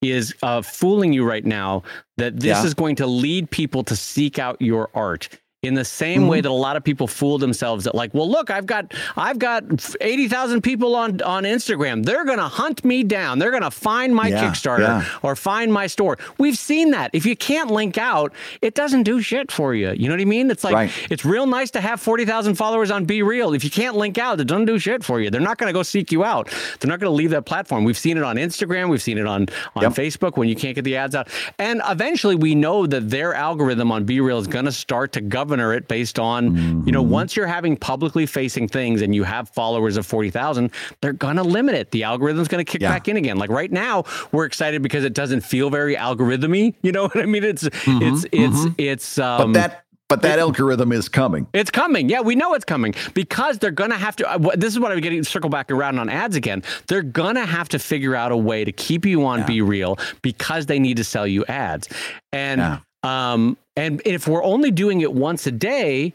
[0.02, 1.84] is uh, fooling you right now.
[2.18, 2.64] That this yeah.
[2.64, 5.28] is going to lead people to seek out your art
[5.62, 6.28] in the same mm-hmm.
[6.28, 9.38] way that a lot of people fool themselves that like well look i've got i've
[9.38, 9.62] got
[10.00, 12.04] 80,000 people on on instagram.
[12.04, 13.38] They're going to hunt me down.
[13.38, 15.18] They're going to find my yeah, kickstarter yeah.
[15.22, 16.18] or find my store.
[16.38, 17.10] We've seen that.
[17.12, 19.92] If you can't link out it doesn't do shit for you.
[19.92, 20.50] You know what i mean?
[20.50, 20.92] It's like right.
[21.10, 23.54] it's real nice to have 40,000 followers on be real.
[23.54, 25.30] If you can't link out it doesn't do shit for you.
[25.30, 26.48] They're not going to go seek you out.
[26.80, 27.84] They're not going to leave that platform.
[27.84, 28.88] We've seen it on instagram.
[28.88, 29.92] We've seen it on on yep.
[29.92, 31.28] facebook when you can't get the ads out.
[31.58, 35.20] And eventually we know that their algorithm on be real is going to start to
[35.20, 36.86] govern governor it based on, mm-hmm.
[36.86, 37.12] you know, mm-hmm.
[37.12, 40.70] once you're having publicly facing things and you have followers of 40,000,
[41.02, 41.90] they're going to limit it.
[41.90, 42.88] The algorithm's going to kick yeah.
[42.88, 43.36] back in again.
[43.36, 46.74] Like right now, we're excited because it doesn't feel very algorithmy.
[46.82, 47.44] You know what I mean?
[47.44, 48.02] It's, mm-hmm.
[48.02, 48.72] it's, it's, mm-hmm.
[48.76, 51.46] it's, um, but that, but that algorithm is coming.
[51.52, 52.08] It's coming.
[52.08, 54.30] Yeah, we know it's coming because they're going to have to.
[54.30, 56.64] Uh, this is what I'm getting circle back around on ads again.
[56.88, 59.46] They're going to have to figure out a way to keep you on yeah.
[59.46, 61.88] Be Real because they need to sell you ads.
[62.32, 62.78] And yeah.
[63.04, 66.14] um, and if we're only doing it once a day,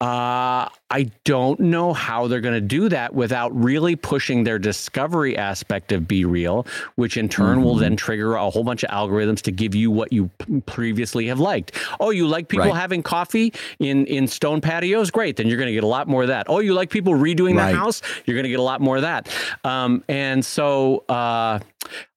[0.00, 5.36] uh, I don't know how they're going to do that without really pushing their discovery
[5.36, 7.64] aspect of Be Real, which in turn mm-hmm.
[7.64, 10.30] will then trigger a whole bunch of algorithms to give you what you
[10.66, 11.76] previously have liked.
[12.00, 12.74] Oh, you like people right.
[12.74, 15.10] having coffee in in stone patios?
[15.10, 16.46] Great, then you're going to get a lot more of that.
[16.48, 17.70] Oh, you like people redoing right.
[17.70, 18.02] the house?
[18.26, 19.28] You're going to get a lot more of that.
[19.64, 21.04] Um, and so.
[21.08, 21.60] Uh,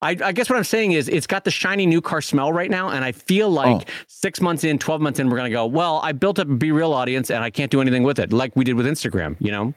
[0.02, 2.70] I, I, guess what I'm saying is it's got the shiny new car smell right
[2.70, 2.90] now.
[2.90, 3.94] And I feel like oh.
[4.08, 6.54] six months in, 12 months in, we're going to go, well, I built up a
[6.54, 9.36] Be Real audience and I can't do anything with it like we did with Instagram,
[9.40, 9.74] you know?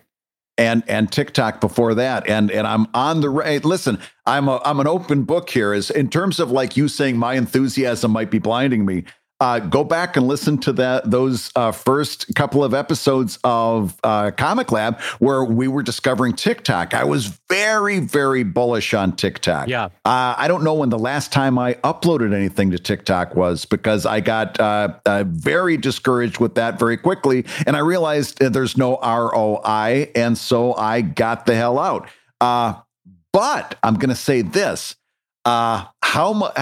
[0.59, 2.29] and and TikTok before that.
[2.29, 3.64] And and I'm on the right.
[3.64, 5.75] Listen, I'm a I'm an open book here.
[5.75, 9.05] Is in terms of like you saying my enthusiasm might be blinding me
[9.40, 14.31] uh, go back and listen to that those uh, first couple of episodes of uh,
[14.31, 16.94] Comic Lab where we were discovering TikTok.
[16.94, 19.68] I was very, very bullish on TikTok.
[19.68, 19.87] Yeah.
[20.05, 24.07] Uh, I don't know when the last time I uploaded anything to TikTok was because
[24.07, 28.99] I got uh, uh, very discouraged with that very quickly, and I realized there's no
[29.03, 32.09] ROI, and so I got the hell out.
[32.40, 34.96] but I'm going to say this:
[35.44, 36.53] how much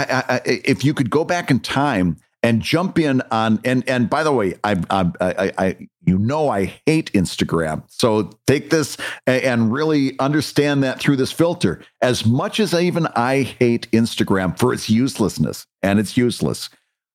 [0.44, 4.32] if you could go back in time and jump in on and and by the
[4.32, 10.16] way I, I I, I you know I hate Instagram so take this and really
[10.20, 15.66] understand that through this filter as much as even I hate Instagram for its uselessness
[15.82, 16.68] and it's useless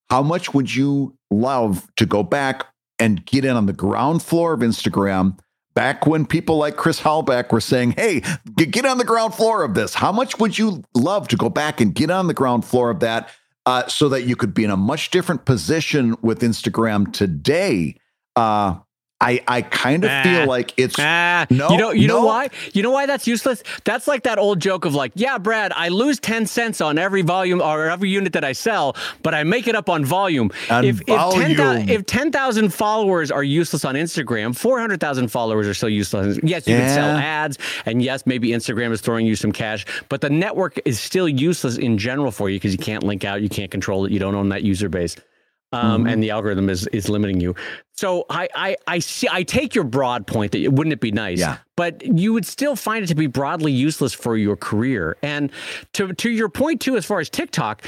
[0.10, 2.65] how much would you love to go back
[2.98, 5.38] and get in on the ground floor of Instagram
[5.76, 8.22] back when people like Chris Hallbeck were saying, hey,
[8.58, 9.94] get on the ground floor of this.
[9.94, 13.00] How much would you love to go back and get on the ground floor of
[13.00, 13.30] that
[13.69, 17.95] uh, so that you could be in a much different position with Instagram today.
[18.36, 18.77] Uh,
[19.21, 21.45] I, I kind of feel like it's no.
[21.49, 22.19] You know you no.
[22.19, 22.49] know why?
[22.73, 23.63] You know why that's useless?
[23.84, 27.21] That's like that old joke of like, yeah, Brad, I lose ten cents on every
[27.21, 30.51] volume or every unit that I sell, but I make it up on volume.
[30.69, 31.89] On if volume.
[31.89, 36.39] if ten thousand followers are useless on Instagram, four hundred thousand followers are still useless.
[36.41, 36.82] Yes, you yeah.
[36.82, 40.79] can sell ads, and yes, maybe Instagram is throwing you some cash, but the network
[40.86, 44.05] is still useless in general for you because you can't link out, you can't control
[44.05, 45.17] it, you don't own that user base
[45.71, 46.10] um, mm-hmm.
[46.10, 47.55] and the algorithm is is limiting you.
[47.93, 51.39] So I, I I see I take your broad point that wouldn't it be nice?
[51.39, 51.58] Yeah.
[51.75, 55.17] But you would still find it to be broadly useless for your career.
[55.21, 55.51] And
[55.93, 57.84] to to your point too, as far as TikTok,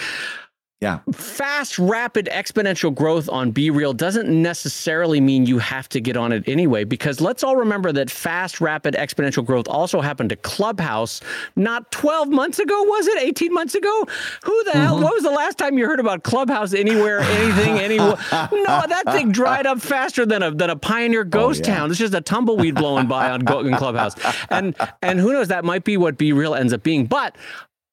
[0.82, 1.02] Yeah.
[1.14, 6.32] Fast, rapid, exponential growth on Be Real doesn't necessarily mean you have to get on
[6.32, 11.22] it anyway, because let's all remember that fast, rapid, exponential growth also happened to Clubhouse
[11.56, 13.22] not 12 months ago, was it?
[13.22, 14.08] 18 months ago?
[14.44, 14.80] Who the mm-hmm.
[14.80, 15.00] hell?
[15.00, 18.18] What was the last time you heard about Clubhouse anywhere, anything, anywhere?
[18.32, 18.48] no,
[18.88, 21.76] that thing dried up faster than a than a pioneer oh, ghost oh, yeah.
[21.76, 21.92] town.
[21.92, 24.16] It's just a tumbleweed blowing by on Clubhouse.
[24.50, 27.06] And and who knows, that might be what Be Real ends up being.
[27.06, 27.36] But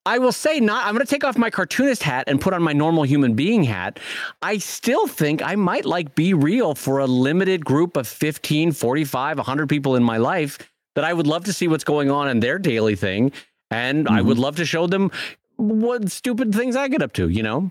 [0.07, 2.63] I will say not I'm going to take off my cartoonist hat and put on
[2.63, 4.01] my normal human being hat.
[4.43, 9.37] I still think I might like be real for a limited group of 15, 45,
[9.37, 10.59] 100 people in my life
[10.95, 13.33] that I would love to see what's going on in their daily thing
[13.71, 14.15] and mm-hmm.
[14.15, 14.45] I would mm-hmm.
[14.45, 15.11] love to show them
[15.57, 17.71] what stupid things I get up to, you know.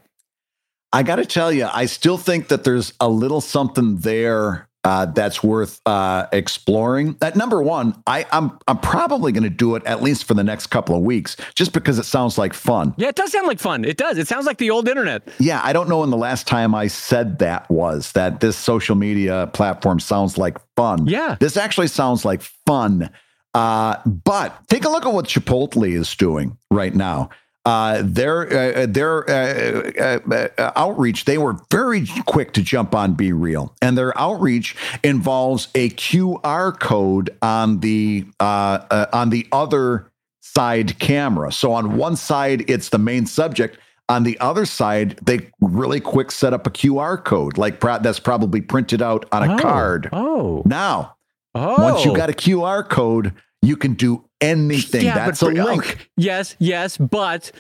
[0.93, 5.05] I got to tell you, I still think that there's a little something there uh,
[5.05, 7.17] that's worth uh, exploring.
[7.21, 10.43] At number one, I, I'm I'm probably going to do it at least for the
[10.43, 12.93] next couple of weeks, just because it sounds like fun.
[12.97, 13.83] Yeah, it does sound like fun.
[13.83, 14.17] It does.
[14.17, 15.27] It sounds like the old internet.
[15.39, 18.95] Yeah, I don't know when the last time I said that was that this social
[18.95, 21.07] media platform sounds like fun.
[21.07, 23.09] Yeah, this actually sounds like fun.
[23.53, 27.29] Uh, but take a look at what Chipotle is doing right now
[27.67, 33.13] uh, their uh, their uh, uh, uh, outreach, they were very quick to jump on
[33.13, 40.09] Be Real, and their outreach involves a QR code on the uh, on the other
[40.39, 41.51] side camera.
[41.51, 43.77] So on one side, it's the main subject.
[44.07, 48.61] On the other side, they really quick set up a QR code, like that's probably
[48.61, 50.07] printed out on a oh, card.
[50.13, 51.17] Oh, now
[51.53, 51.83] oh.
[51.83, 55.05] once you got a QR code, you can do anything.
[55.05, 56.09] Yeah, That's but, a link.
[56.15, 57.51] yes, yes, but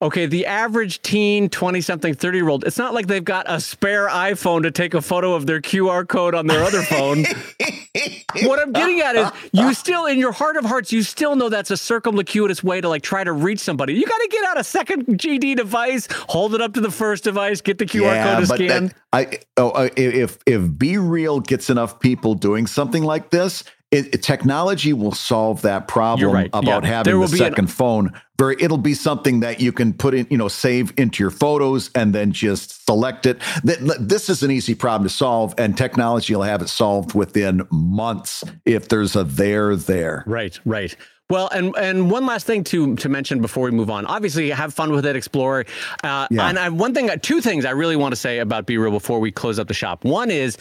[0.00, 3.60] okay, the average teen, 20 something, 30 year old, it's not like they've got a
[3.60, 7.24] spare iPhone to take a photo of their QR code on their other phone.
[8.42, 11.48] what I'm getting at is you still, in your heart of hearts, you still know
[11.48, 13.94] that's a circumlocuitous way to like try to reach somebody.
[13.94, 17.24] You got to get out a second GD device, hold it up to the first
[17.24, 18.86] device, get the QR yeah, code to scan.
[18.86, 23.64] That, I, oh, uh, if, if Be Real gets enough people doing something like this,
[23.90, 26.50] it, technology will solve that problem right.
[26.52, 26.90] about yeah.
[26.90, 28.12] having the second an- phone.
[28.38, 31.90] Very, it'll be something that you can put in, you know, save into your photos
[31.94, 33.40] and then just select it.
[33.64, 38.44] This is an easy problem to solve, and technology will have it solved within months
[38.64, 40.22] if there's a there there.
[40.26, 40.94] Right, right.
[41.30, 44.06] Well, and and one last thing to to mention before we move on.
[44.06, 45.66] Obviously, have fun with it, explore.
[46.02, 46.48] Uh, yeah.
[46.48, 49.20] And I, one thing, two things I really want to say about Be Real before
[49.20, 50.04] we close up the shop.
[50.04, 50.56] One is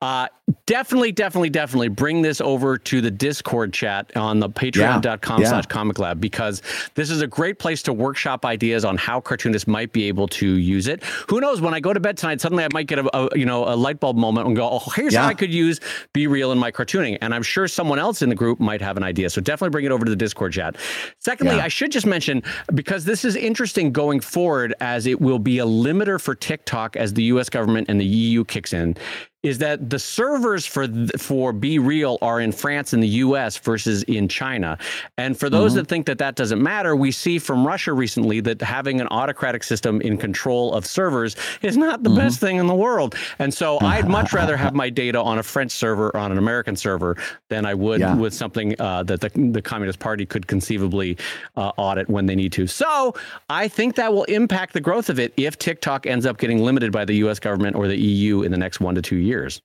[0.00, 0.28] uh,
[0.66, 5.48] definitely, definitely, definitely bring this over to the Discord chat on the patreon.com yeah.
[5.48, 6.62] slash comic lab because
[6.94, 10.46] this is a great place to workshop ideas on how cartoonists might be able to
[10.46, 11.02] use it.
[11.28, 11.60] Who knows?
[11.60, 13.74] When I go to bed tonight, suddenly I might get a, a you know a
[13.74, 15.22] light bulb moment and go, oh, here's yeah.
[15.22, 15.80] how I could use
[16.12, 17.18] Be Real in my cartooning.
[17.20, 19.28] And I'm sure someone else in the group might have an idea.
[19.30, 20.76] So definitely bring it over to the Discord chat.
[21.18, 21.64] Secondly, yeah.
[21.64, 22.42] I should just mention
[22.74, 27.14] because this is interesting going forward as it will be a limiter for TikTok as
[27.14, 28.96] the US government and the EU kicks in
[29.42, 30.86] is that the servers for
[31.18, 33.58] for Be Real are in France and the U.S.
[33.58, 34.78] versus in China.
[35.18, 35.78] And for those mm-hmm.
[35.78, 39.64] that think that that doesn't matter, we see from Russia recently that having an autocratic
[39.64, 42.18] system in control of servers is not the mm-hmm.
[42.18, 43.16] best thing in the world.
[43.38, 46.38] And so I'd much rather have my data on a French server or on an
[46.38, 47.16] American server
[47.48, 48.14] than I would yeah.
[48.14, 51.18] with something uh, that the, the Communist Party could conceivably
[51.56, 52.66] uh, audit when they need to.
[52.68, 53.14] So
[53.50, 56.92] I think that will impact the growth of it if TikTok ends up getting limited
[56.92, 57.40] by the U.S.
[57.40, 59.62] government or the EU in the next one to two years years.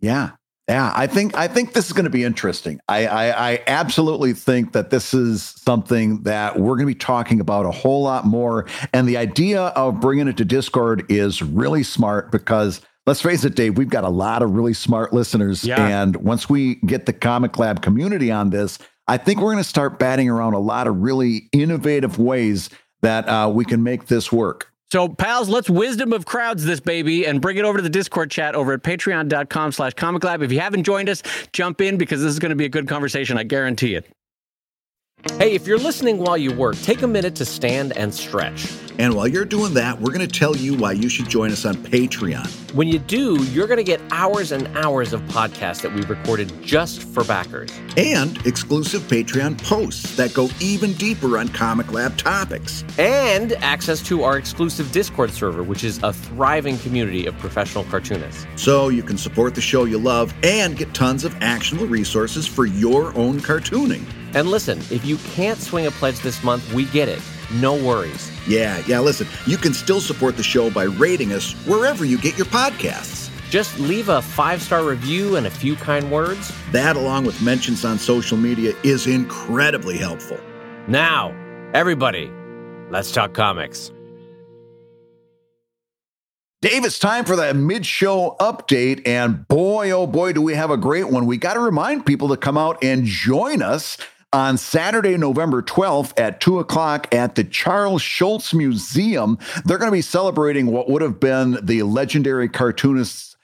[0.00, 0.30] Yeah.
[0.68, 2.80] Yeah, I think I think this is going to be interesting.
[2.88, 7.38] I, I, I absolutely think that this is something that we're going to be talking
[7.38, 8.66] about a whole lot more.
[8.92, 13.54] And the idea of bringing it to Discord is really smart because let's face it,
[13.54, 15.62] Dave, we've got a lot of really smart listeners.
[15.62, 15.86] Yeah.
[15.86, 19.64] And once we get the Comic Lab community on this, I think we're going to
[19.64, 22.70] start batting around a lot of really innovative ways
[23.02, 24.72] that uh, we can make this work.
[24.92, 28.30] So, pals, let's wisdom of crowds this baby and bring it over to the Discord
[28.30, 30.42] chat over at patreon.com slash comic lab.
[30.42, 31.22] If you haven't joined us,
[31.52, 33.36] jump in because this is going to be a good conversation.
[33.36, 34.06] I guarantee it.
[35.32, 38.72] Hey, if you're listening while you work, take a minute to stand and stretch.
[38.98, 41.66] And while you're doing that, we're going to tell you why you should join us
[41.66, 42.46] on Patreon.
[42.74, 46.50] When you do, you're going to get hours and hours of podcasts that we've recorded
[46.62, 47.70] just for backers.
[47.98, 52.82] And exclusive Patreon posts that go even deeper on Comic Lab topics.
[52.96, 58.46] And access to our exclusive Discord server, which is a thriving community of professional cartoonists.
[58.56, 62.64] So you can support the show you love and get tons of actionable resources for
[62.64, 64.04] your own cartooning.
[64.36, 67.22] And listen, if you can't swing a pledge this month, we get it.
[67.54, 68.30] No worries.
[68.46, 72.36] Yeah, yeah, listen, you can still support the show by rating us wherever you get
[72.36, 73.30] your podcasts.
[73.48, 76.52] Just leave a five star review and a few kind words.
[76.72, 80.38] That, along with mentions on social media, is incredibly helpful.
[80.86, 81.34] Now,
[81.72, 82.30] everybody,
[82.90, 83.90] let's talk comics.
[86.60, 89.08] Dave, it's time for that mid show update.
[89.08, 91.24] And boy, oh boy, do we have a great one.
[91.24, 93.96] We got to remind people to come out and join us
[94.36, 99.38] on Saturday, November 12th at 2 o'clock at the Charles Schulz Museum.
[99.64, 103.34] They're going to be celebrating what would have been the legendary cartoonist's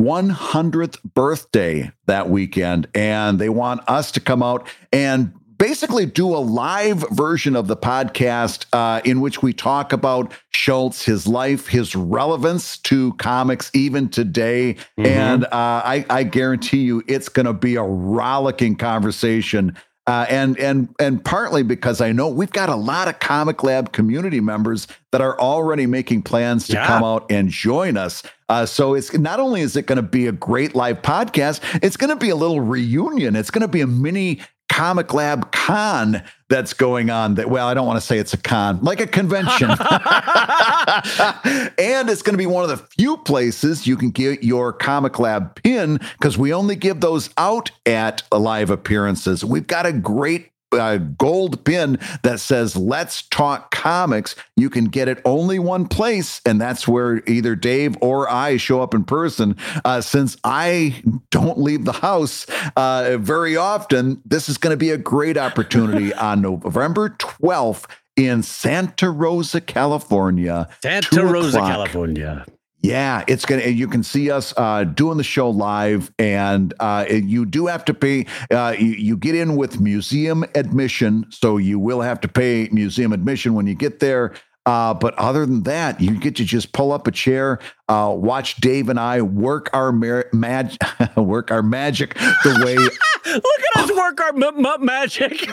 [0.00, 2.88] 100th birthday that weekend.
[2.94, 7.76] And they want us to come out and basically do a live version of the
[7.76, 14.08] podcast uh, in which we talk about Schulz, his life, his relevance to comics even
[14.08, 14.74] today.
[14.74, 15.06] Mm-hmm.
[15.06, 19.76] And uh, I, I guarantee you it's going to be a rollicking conversation.
[20.08, 23.92] Uh, and and and partly because I know we've got a lot of Comic Lab
[23.92, 26.86] community members that are already making plans to yeah.
[26.86, 28.22] come out and join us.
[28.48, 31.98] Uh, so it's not only is it going to be a great live podcast, it's
[31.98, 33.36] going to be a little reunion.
[33.36, 37.34] It's going to be a mini Comic Lab Con that's going on.
[37.34, 39.78] That well, I don't want to say it's a con, like a convention, and
[42.08, 45.54] it's going to be one of the few places you can get your Comic Lab
[45.62, 49.44] pin because we only give those out at live appearances.
[49.44, 55.08] We've got a great uh, gold pin that says "Let's Talk Comics." You can get
[55.08, 59.56] it only one place, and that's where either Dave or I show up in person.
[59.84, 62.46] Uh, since I don't leave the house
[62.76, 68.42] uh, very often, this is going to be a great opportunity on November twelfth in
[68.42, 70.68] Santa Rosa, California.
[70.82, 72.44] Santa Rosa, California.
[72.80, 73.66] Yeah, it's gonna.
[73.66, 77.94] You can see us uh, doing the show live, and uh, you do have to
[77.94, 78.26] pay.
[78.52, 83.12] Uh, you, you, get in with museum admission, so you will have to pay museum
[83.12, 84.32] admission when you get there.
[84.64, 87.58] Uh, but other than that, you get to just pull up a chair,
[87.88, 90.76] uh, watch Dave and I work our mar- mag-
[91.16, 92.76] work our magic the way.
[93.34, 93.44] Look
[93.76, 95.42] at us work our m- m- magic.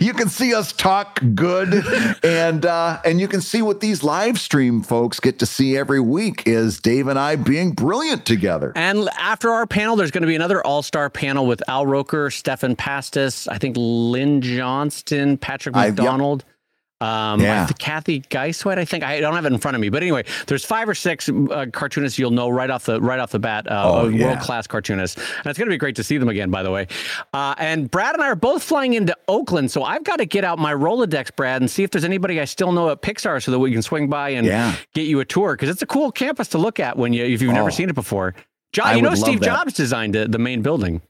[0.00, 1.84] you can see us talk good,
[2.24, 6.00] and uh, and you can see what these live stream folks get to see every
[6.00, 8.72] week is Dave and I being brilliant together.
[8.76, 12.30] And after our panel, there's going to be another all star panel with Al Roker,
[12.30, 16.32] Stephan Pastis, I think Lynn Johnston, Patrick McDonnell.
[16.32, 16.42] I, yep.
[17.00, 17.68] Um, yeah.
[17.78, 20.64] Cathy Guisewite, I think I don't have it in front of me, but anyway, there's
[20.64, 23.70] five or six uh, cartoonists you'll know right off the right off the bat.
[23.70, 24.26] Uh, oh, yeah.
[24.26, 26.50] world class cartoonists, and it's going to be great to see them again.
[26.50, 26.88] By the way,
[27.32, 30.42] uh, and Brad and I are both flying into Oakland, so I've got to get
[30.42, 33.52] out my Rolodex, Brad, and see if there's anybody I still know at Pixar, so
[33.52, 34.74] that we can swing by and yeah.
[34.92, 37.40] get you a tour because it's a cool campus to look at when you if
[37.40, 37.54] you've oh.
[37.54, 38.34] never seen it before.
[38.72, 41.00] John, you know Steve Jobs designed the main building.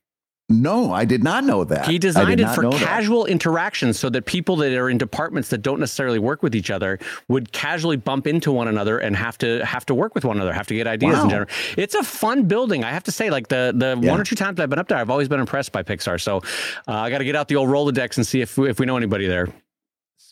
[0.50, 1.86] No, I did not know that.
[1.86, 3.30] He designed it for casual that.
[3.30, 6.98] interactions so that people that are in departments that don't necessarily work with each other
[7.28, 10.54] would casually bump into one another and have to have to work with one another,
[10.54, 11.24] have to get ideas wow.
[11.24, 11.50] in general.
[11.76, 12.82] It's a fun building.
[12.82, 14.10] I have to say, like the the yeah.
[14.10, 16.18] one or two times I've been up there, I've always been impressed by Pixar.
[16.18, 18.86] So uh, I got to get out the old Rolodex and see if if we
[18.86, 19.48] know anybody there.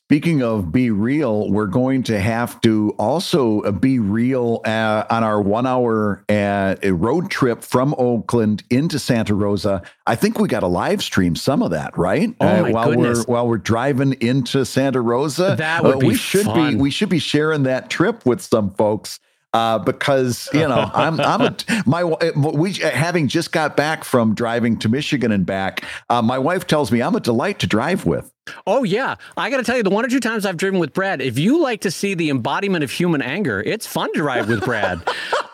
[0.08, 5.24] Speaking of be real, we're going to have to also uh, be real uh, on
[5.24, 9.82] our one hour uh, road trip from Oakland into Santa Rosa.
[10.06, 12.32] I think we got to live stream some of that, right?
[12.40, 13.26] Oh uh, my while goodness.
[13.26, 15.56] we're while we're driving into Santa Rosa.
[15.58, 16.74] That would uh, be we should fun.
[16.74, 19.18] be we should be sharing that trip with some folks.
[19.52, 24.78] Uh, because you know I'm I'm a my we having just got back from driving
[24.80, 25.82] to Michigan and back.
[26.08, 28.32] Uh, my wife tells me I'm a delight to drive with.
[28.66, 30.92] Oh yeah, I got to tell you, the one or two times I've driven with
[30.92, 34.46] Brad, if you like to see the embodiment of human anger, it's fun to ride
[34.46, 35.00] with Brad.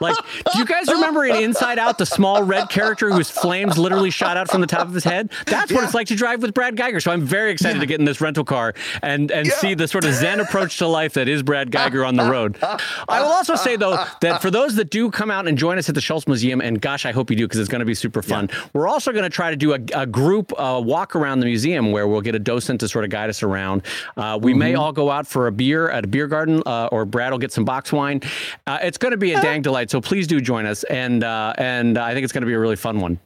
[0.01, 0.17] like,
[0.53, 4.37] do you guys remember in Inside Out the small red character whose flames literally shot
[4.37, 5.31] out from the top of his head?
[5.47, 5.77] That's yeah.
[5.77, 7.03] what it's like to drive with Brad Guigar.
[7.03, 7.81] So I'm very excited yeah.
[7.81, 9.55] to get in this rental car and and yeah.
[9.55, 12.59] see the sort of zen approach to life that is Brad Guigar on the road.
[13.09, 15.89] I will also say though that for those that do come out and join us
[15.89, 17.95] at the Schulz Museum, and gosh, I hope you do because it's going to be
[17.95, 18.51] super fun.
[18.73, 21.93] We're also going to try to do a, a group uh, walk around the museum
[21.93, 23.83] where we'll get a docent to sort of guide us around.
[24.17, 24.59] Uh, we mm-hmm.
[24.59, 27.39] may all go out for a beer at a beer garden, uh, or Brad will
[27.39, 28.21] get some box wine.
[28.67, 29.91] Uh, it's going to be a dang delight.
[29.91, 32.59] So please do join us, and uh, and I think it's going to be a
[32.59, 33.19] really fun one.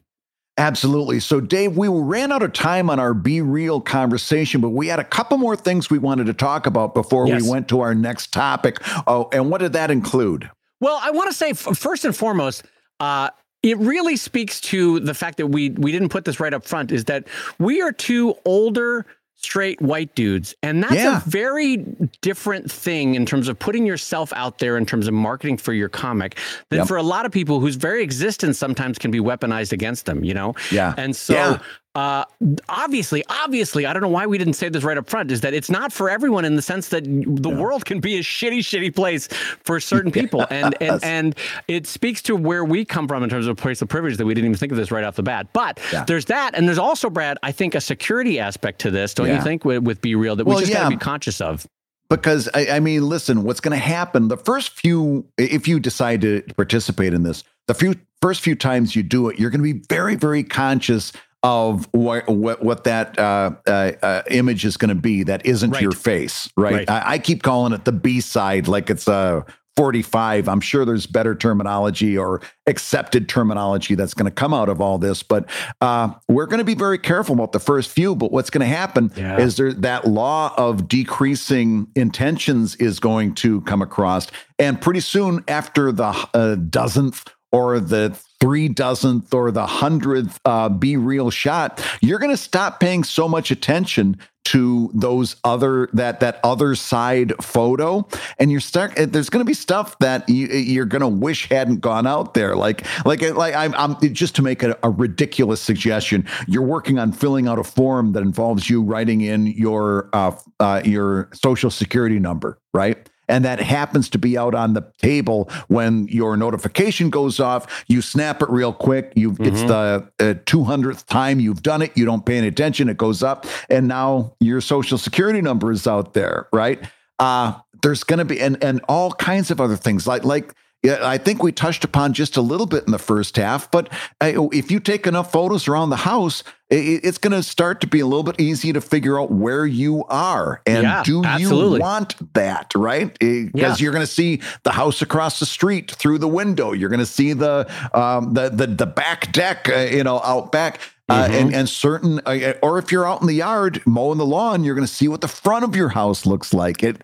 [0.59, 1.21] Absolutely.
[1.21, 4.99] So, Dave, we ran out of time on our Be Real conversation, but we had
[4.99, 7.43] a couple more things we wanted to talk about before yes.
[7.43, 8.79] we went to our next topic.
[9.07, 10.49] Oh, and what did that include?
[10.81, 12.65] Well, I want to say first and foremost,
[13.01, 13.31] uh,
[13.63, 16.93] it really speaks to the fact that we we didn't put this right up front.
[16.93, 17.27] Is that
[17.59, 19.07] we are two older
[19.37, 20.55] straight white dudes.
[20.63, 21.19] And that's yeah.
[21.19, 21.85] a very
[22.21, 25.89] different thing in terms of putting yourself out there in terms of marketing for your
[25.89, 26.39] comic
[26.71, 26.89] than yep.
[26.89, 30.35] for a lot of people whose very existence sometimes can be weaponized against them, you
[30.35, 30.55] know?
[30.73, 30.95] Yeah.
[30.97, 31.59] And so yeah.
[31.97, 32.27] Uh,
[32.69, 35.31] obviously, obviously, I don't know why we didn't say this right up front.
[35.31, 37.59] Is that it's not for everyone in the sense that the no.
[37.59, 39.29] world can be a shitty, shitty place
[39.65, 41.35] for certain people, and and and
[41.69, 44.35] it speaks to where we come from in terms of place of privilege that we
[44.35, 45.47] didn't even think of this right off the bat.
[45.55, 46.05] But yeah.
[46.05, 47.39] there's that, and there's also Brad.
[47.43, 49.37] I think a security aspect to this, don't yeah.
[49.37, 49.65] you think?
[49.65, 50.81] With, with Be Real, that well, we just yeah.
[50.81, 51.67] got to be conscious of.
[52.11, 54.29] because I, I mean, listen, what's going to happen?
[54.29, 58.95] The first few, if you decide to participate in this, the few first few times
[58.95, 61.13] you do it, you're going to be very, very conscious
[61.47, 65.71] of what what, what that uh, uh, uh, image is going to be that isn't
[65.71, 65.83] Right.
[65.83, 66.75] your face, right?
[66.75, 66.91] Right.
[66.91, 69.45] I, I keep calling it the B side, like it's a
[69.77, 70.49] 45.
[70.49, 74.97] I'm sure there's better terminology or accepted terminology that's going to come out of all
[74.97, 75.49] this, but
[75.83, 78.17] uh, we're going to be very careful about the first few.
[78.17, 79.39] But what's going to happen Yeah.
[79.39, 84.29] is there that law of decreasing intentions is going to come across,
[84.59, 87.27] and pretty soon after the uh, dozenth
[87.57, 92.81] or the three dozenth or the hundredth uh, be real shot, you're going to stop
[92.81, 98.07] paying so much attention to those other that that other side photo.
[98.39, 101.81] And you're start there's going to be stuff that you, you're going to wish hadn't
[101.81, 102.55] gone out there.
[102.57, 107.11] Like like like I'm, I'm just to make a, a ridiculous suggestion you're working on
[107.11, 112.19] filling out a form that involves you writing in your uh, uh your social security
[112.19, 117.41] number right and that happens to be out on the table when your notification goes
[117.41, 117.85] off.
[117.89, 119.13] You snap it real quick.
[119.15, 121.93] You it's the uh, 200th time you've done it.
[121.97, 122.89] You don't pay any attention.
[122.89, 123.47] It goes up.
[123.69, 126.81] And now your social security number is out there right?
[127.19, 130.55] Uh there's going to be and and all kinds of other things like like
[130.87, 133.89] yeah, I think we touched upon just a little bit in the first half, but
[134.21, 138.01] uh, if you take enough photos around the house, it's going to start to be
[138.01, 141.77] a little bit easy to figure out where you are and Yeah, do absolutely.
[141.79, 143.17] you want that, right?
[143.19, 143.77] Because Yeah.
[143.79, 146.73] you're going to see the house across the street through the window.
[146.73, 150.51] You're going to see the um, the the the back deck, uh, you know, out
[150.53, 150.81] back.
[151.09, 151.35] Uh, Mm-hmm.
[151.35, 154.75] and and certain, uh, or if you're out in the yard mowing the lawn, you're
[154.75, 156.83] going to see what the front of your house looks like.
[156.83, 157.01] It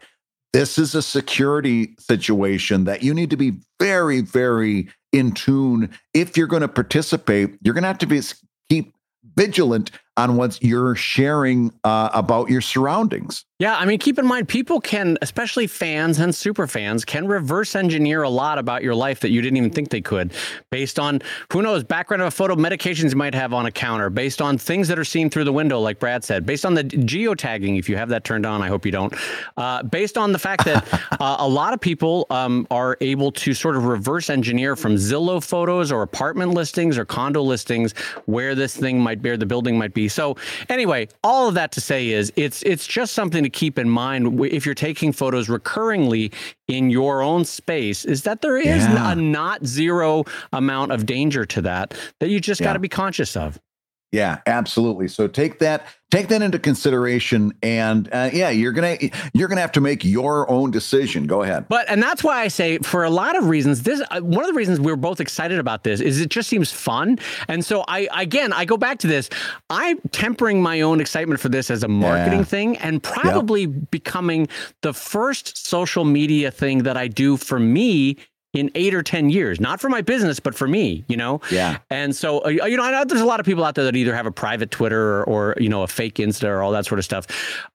[0.52, 5.90] this is a security situation that you need to be very, very in tune.
[6.14, 8.20] If you're going to participate, you're going to have to be
[8.68, 8.94] keep
[9.36, 13.44] vigilant on what you're sharing uh, about your surroundings.
[13.62, 17.76] Yeah, I mean, keep in mind, people can, especially fans and super fans, can reverse
[17.76, 20.32] engineer a lot about your life that you didn't even think they could,
[20.70, 24.10] based on who knows background of a photo, medications you might have on a counter,
[24.10, 26.82] based on things that are seen through the window, like Brad said, based on the
[26.82, 29.14] geotagging, if you have that turned on, I hope you don't,
[29.56, 30.84] uh, based on the fact that
[31.20, 35.40] uh, a lot of people um, are able to sort of reverse engineer from Zillow
[35.40, 37.92] photos or apartment listings or condo listings
[38.26, 40.08] where this thing might be, or the building might be.
[40.08, 40.36] So
[40.68, 44.40] anyway, all of that to say is it's it's just something to keep in mind
[44.44, 46.32] if you're taking photos recurringly
[46.68, 49.12] in your own space is that there is Yeah.
[49.12, 53.36] a not zero amount of danger to that that you just got to be conscious
[53.36, 53.60] of.
[54.12, 55.08] Yeah, absolutely.
[55.08, 58.98] So take that take that into consideration, and uh, yeah, you're gonna
[59.32, 61.26] you're gonna have to make your own decision.
[61.26, 61.66] Go ahead.
[61.68, 64.48] But and that's why I say for a lot of reasons this uh, one of
[64.48, 67.18] the reasons we're both excited about this is it just seems fun.
[67.48, 69.30] And so I again I go back to this.
[69.70, 72.44] I'm tempering my own excitement for this as a marketing Yeah.
[72.44, 74.46] thing and probably becoming
[74.82, 78.18] the first social media thing that I do for me
[78.52, 79.60] in 8 or 10 years.
[79.60, 81.40] Not for my business but for me, you know.
[81.50, 81.78] Yeah.
[81.90, 83.96] And so, uh, you know, I know there's a lot of people out there that
[83.96, 86.84] either have a private Twitter or, or you know, a fake Insta or all that
[86.86, 87.26] sort of stuff.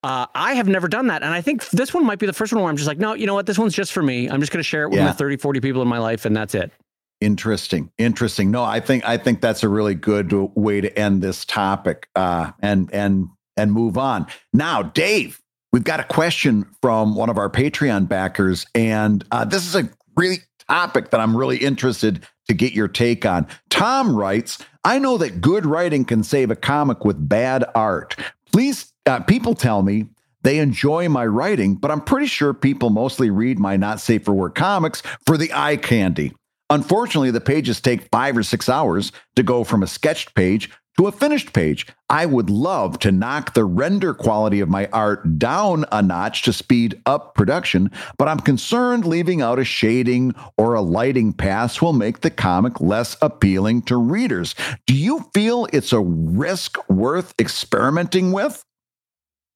[0.03, 1.23] Uh, I have never done that.
[1.23, 3.13] And I think this one might be the first one where I'm just like, no,
[3.13, 3.45] you know what?
[3.47, 4.29] This one's just for me.
[4.29, 5.05] I'm just going to share it with Yeah.
[5.05, 6.71] my 30, 40 people in my life, and that's it.
[7.19, 8.51] Interesting, interesting.
[8.51, 12.51] No, I think I think that's a really good way to end this topic uh,
[12.61, 14.27] and and and move on.
[14.53, 15.41] Now, Dave,
[15.73, 19.89] we've got a question from one of our Patreon backers, and uh, this is a
[20.15, 20.37] really
[20.69, 23.47] topic that I'm really interested to get your take on.
[23.69, 28.15] Tom writes, "I know that good writing can save a comic with bad art.
[28.51, 30.07] Please, uh, people tell me."
[30.43, 34.33] They enjoy my writing, but I'm pretty sure people mostly read my not safe for
[34.33, 36.31] work comics for the eye candy.
[36.69, 41.07] Unfortunately, the pages take five or six hours to go from a sketched page to
[41.07, 41.87] a finished page.
[42.09, 46.53] I would love to knock the render quality of my art down a notch to
[46.53, 51.93] speed up production, but I'm concerned leaving out a shading or a lighting pass will
[51.93, 54.55] make the comic less appealing to readers.
[54.85, 58.63] Do you feel it's a risk worth experimenting with?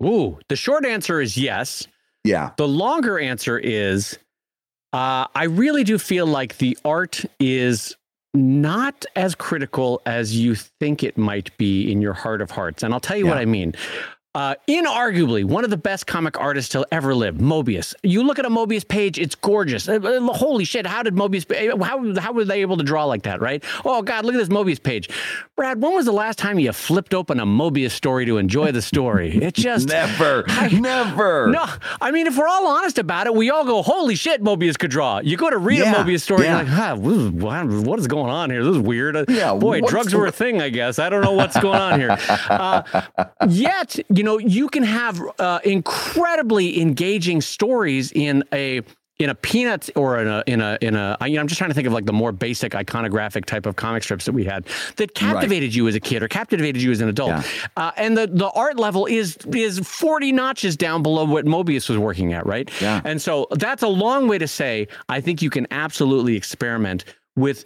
[0.04, 1.88] Ooh, the short answer is yes.
[2.24, 2.52] Yeah.
[2.58, 4.18] The longer answer is
[4.94, 7.96] uh, I really do feel like the art is
[8.34, 12.84] not as critical as you think it might be in your heart of hearts.
[12.84, 13.74] And I'll tell you what I mean.
[14.34, 17.94] Uh, inarguably, one of the best comic artists to ever live, Moebius.
[18.02, 19.90] You look at a Moebius page; it's gorgeous.
[19.90, 20.88] Uh, uh, Holy shit!
[20.88, 21.84] How did Moebius?
[21.84, 23.42] How how were they able to draw like that?
[23.42, 23.62] Right?
[23.84, 25.10] Oh God, look at this Moebius page,
[25.58, 25.82] Brad.
[25.82, 29.38] When was the last time you flipped open a Moebius story to enjoy the story?
[29.42, 31.48] It just Never, I- never.
[31.48, 31.66] no,
[32.00, 34.92] I mean, if we're all honest about it, we all go, "Holy shit, Moebius could
[34.92, 36.62] draw." You go to read Yeah, a Moebius story, yeah.
[36.62, 38.64] you're like, ah, what is going on here?
[38.64, 39.18] This is weird.
[39.18, 41.00] Uh, Yeah, boy, drugs the- were a thing, I guess.
[41.00, 42.18] I don't know what's going on here.
[42.50, 42.84] Uh,
[43.50, 48.84] yet, you know, you can have uh, incredibly engaging stories in a
[49.17, 51.72] in a peanuts or in a in a in a you know I'm just trying
[51.72, 54.67] to think of like the more basic iconographic type of comic strips that we had
[54.97, 55.76] that captivated right.
[55.76, 57.30] you as a kid or captivated you as an adult.
[57.30, 57.43] Yeah.
[57.76, 61.97] Uh, and the the art level is is 40 notches down below what moebius was
[61.97, 62.69] working at, right?
[62.80, 63.01] Yeah.
[63.03, 67.05] And so that's a long way to say I think you can absolutely experiment
[67.36, 67.65] with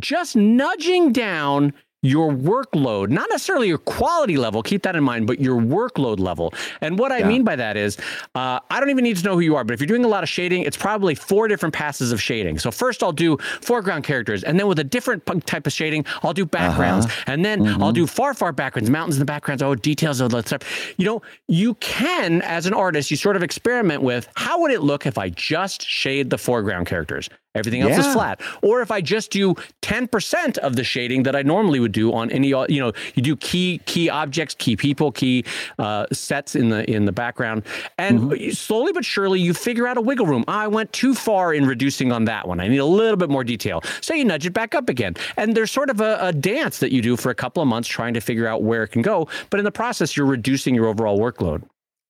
[0.00, 1.72] just nudging down
[2.02, 6.52] your workload, not necessarily your quality level, keep that in mind, but your workload level.
[6.80, 7.28] And what I yeah.
[7.28, 7.96] mean by that is,
[8.34, 10.08] uh, I don't even need to know who you are, but if you're doing a
[10.08, 12.58] lot of shading, it's probably four different passes of shading.
[12.58, 16.34] So first I'll do foreground characters, and then with a different type of shading, I'll
[16.34, 17.24] do backgrounds, uh-huh.
[17.28, 17.82] and then mm-hmm.
[17.82, 20.94] I'll do far, far backgrounds, mountains in the backgrounds, oh, details of that stuff.
[20.96, 24.82] You know, you can, as an artist, you sort of experiment with how would it
[24.82, 27.28] look if I just shade the foreground characters?
[27.54, 28.00] Everything else yeah.
[28.00, 28.40] is flat.
[28.62, 32.30] Or if I just do 10% of the shading that I normally would do on
[32.30, 35.44] any, you know, you do key key objects, key people, key
[35.78, 37.64] uh, sets in the in the background,
[37.98, 38.50] and mm-hmm.
[38.50, 40.44] slowly but surely you figure out a wiggle room.
[40.48, 42.58] I went too far in reducing on that one.
[42.58, 43.82] I need a little bit more detail.
[44.00, 46.92] So you nudge it back up again, and there's sort of a, a dance that
[46.92, 49.28] you do for a couple of months trying to figure out where it can go.
[49.50, 51.64] But in the process, you're reducing your overall workload.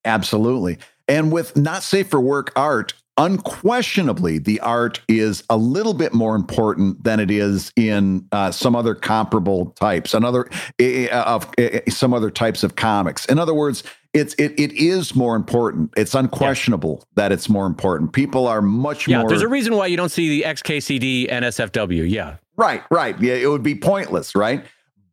[0.04, 0.78] Absolutely.
[1.08, 6.34] And with not safe for work art, unquestionably the art is a little bit more
[6.34, 10.48] important than it is in uh, some other comparable types another
[10.80, 13.26] uh, of uh, some other types of comics.
[13.26, 13.82] In other words
[14.14, 15.90] it's it, it is more important.
[15.96, 17.06] It's unquestionable yeah.
[17.16, 18.12] that it's more important.
[18.12, 22.10] People are much yeah, more there's a reason why you don't see the xkcd nsfw
[22.10, 22.36] yeah.
[22.56, 23.20] Right right.
[23.20, 24.64] Yeah it would be pointless right?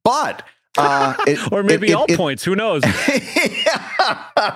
[0.04, 0.43] But
[0.78, 2.43] uh, it, or maybe it, all it, points.
[2.43, 2.84] Who knows?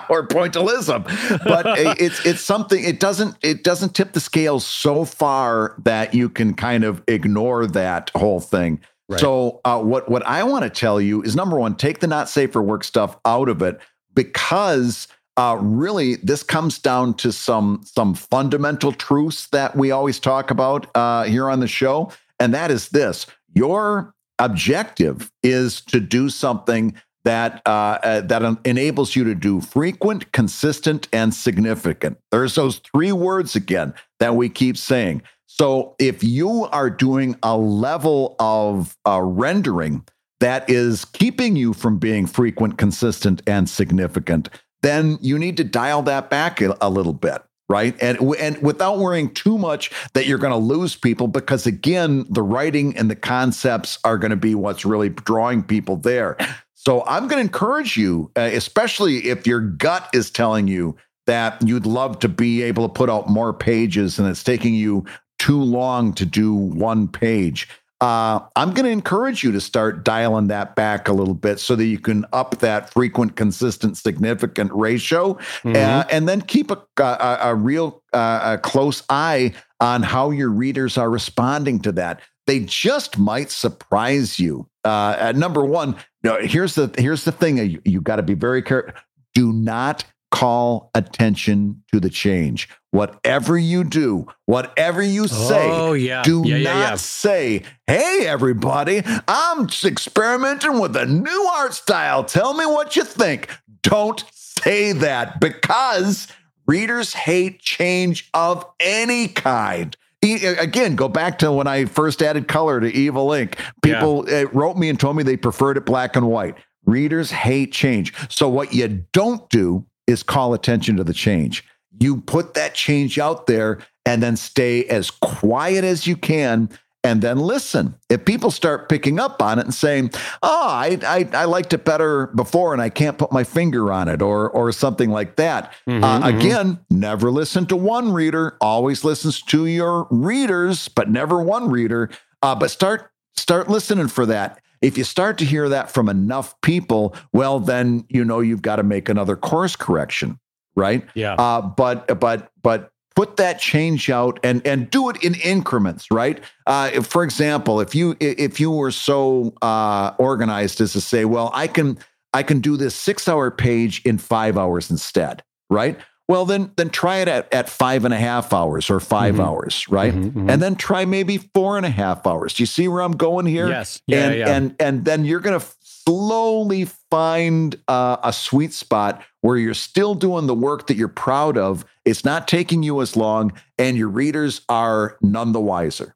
[0.08, 1.04] or pointillism.
[1.44, 1.66] But
[2.00, 2.82] it's it's something.
[2.82, 7.66] It doesn't it doesn't tip the scales so far that you can kind of ignore
[7.66, 8.80] that whole thing.
[9.08, 9.20] Right.
[9.20, 12.28] So uh, what what I want to tell you is number one, take the not
[12.28, 13.78] safe for work stuff out of it
[14.14, 20.50] because uh, really this comes down to some some fundamental truths that we always talk
[20.50, 26.28] about uh, here on the show, and that is this: your objective is to do
[26.28, 32.18] something that uh, uh, that enables you to do frequent, consistent, and significant.
[32.30, 35.22] There's those three words again that we keep saying.
[35.46, 40.04] So if you are doing a level of uh, rendering
[40.40, 44.50] that is keeping you from being frequent, consistent, and significant,
[44.82, 47.96] then you need to dial that back a, a little bit right?
[48.02, 52.42] And and without worrying too much that you're going to lose people because again the
[52.42, 56.36] writing and the concepts are going to be what's really drawing people there.
[56.74, 60.96] So i'm going to encourage you uh, especially if your gut is telling you
[61.26, 65.04] that you'd love to be able to put out more pages and it's taking you
[65.38, 67.68] too long to do one page
[68.00, 71.76] uh, I'm going to encourage you to start dialing that back a little bit so
[71.76, 75.76] that you can up that frequent, consistent, significant ratio, mm-hmm.
[75.76, 80.50] uh, and then keep a, a, a real uh, a close eye on how your
[80.50, 82.20] readers are responding to that.
[82.46, 84.68] They just might surprise you.
[84.82, 88.92] Uh, number one, here's the here's the thing: you, you got to be very careful.
[89.32, 92.68] Do not call attention to the change.
[92.90, 96.22] Whatever you do, whatever you say, oh, yeah.
[96.22, 96.94] do yeah, yeah, not yeah.
[96.96, 102.24] say, hey, everybody, I'm experimenting with a new art style.
[102.24, 103.48] Tell me what you think.
[103.82, 106.28] Don't say that because
[106.66, 109.96] readers hate change of any kind.
[110.22, 113.58] Again, go back to when I first added color to Evil Inc.
[113.82, 116.56] People uh, wrote me and told me they preferred it black and white.
[116.86, 118.14] Readers hate change.
[118.30, 121.64] So, what you don't do is call attention to the change.
[122.00, 126.68] You put that change out there and then stay as quiet as you can
[127.04, 127.94] and then listen.
[128.08, 130.10] If people start picking up on it and saying,
[130.42, 134.08] "Oh, I, I, I liked it better before, and I can't put my finger on
[134.08, 136.38] it," or or something like that, mm-hmm, uh, mm-hmm.
[136.38, 138.56] again, never listen to one reader.
[138.60, 142.10] Always listens to your readers, but never one reader.
[142.42, 144.60] Uh, but start start listening for that.
[144.82, 148.76] If you start to hear that from enough people, well, then you know you've got
[148.76, 150.38] to make another course correction,
[150.76, 151.04] right?
[151.14, 151.34] Yeah.
[151.34, 156.42] Uh, but but but put that change out and and do it in increments, right?
[156.66, 161.24] Uh, if, for example, if you if you were so uh, organized as to say,
[161.24, 161.98] well, I can
[162.32, 165.98] I can do this six hour page in five hours instead, right?
[166.26, 169.42] Well, then then try it at, at five and a half hours or 5 mm-hmm.
[169.42, 170.14] hours, right?
[170.14, 170.50] Mm-hmm, mm-hmm.
[170.50, 172.54] And then try maybe four and a half hours.
[172.54, 173.68] Do you see where I'm going here?
[173.68, 174.00] Yes.
[174.06, 174.56] Yeah, and yeah.
[174.56, 180.46] and and then you're gonna slowly find uh, a sweet spot where you're still doing
[180.46, 181.84] the work that you're proud of.
[182.06, 186.14] It's not taking you as long, and your readers are none the wiser.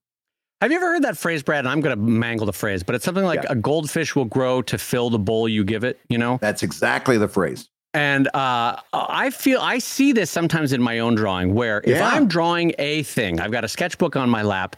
[0.60, 1.60] Have you ever heard that phrase, Brad?
[1.60, 3.52] And I'm going to mangle the phrase, but it's something like yeah.
[3.52, 6.38] a goldfish will grow to fill the bowl you give it, you know?
[6.42, 7.68] That's exactly the phrase
[7.98, 12.06] And uh, I feel I see this sometimes in my own drawing, where if Yeah.
[12.08, 14.76] I'm drawing a thing, I've got a sketchbook on my lap.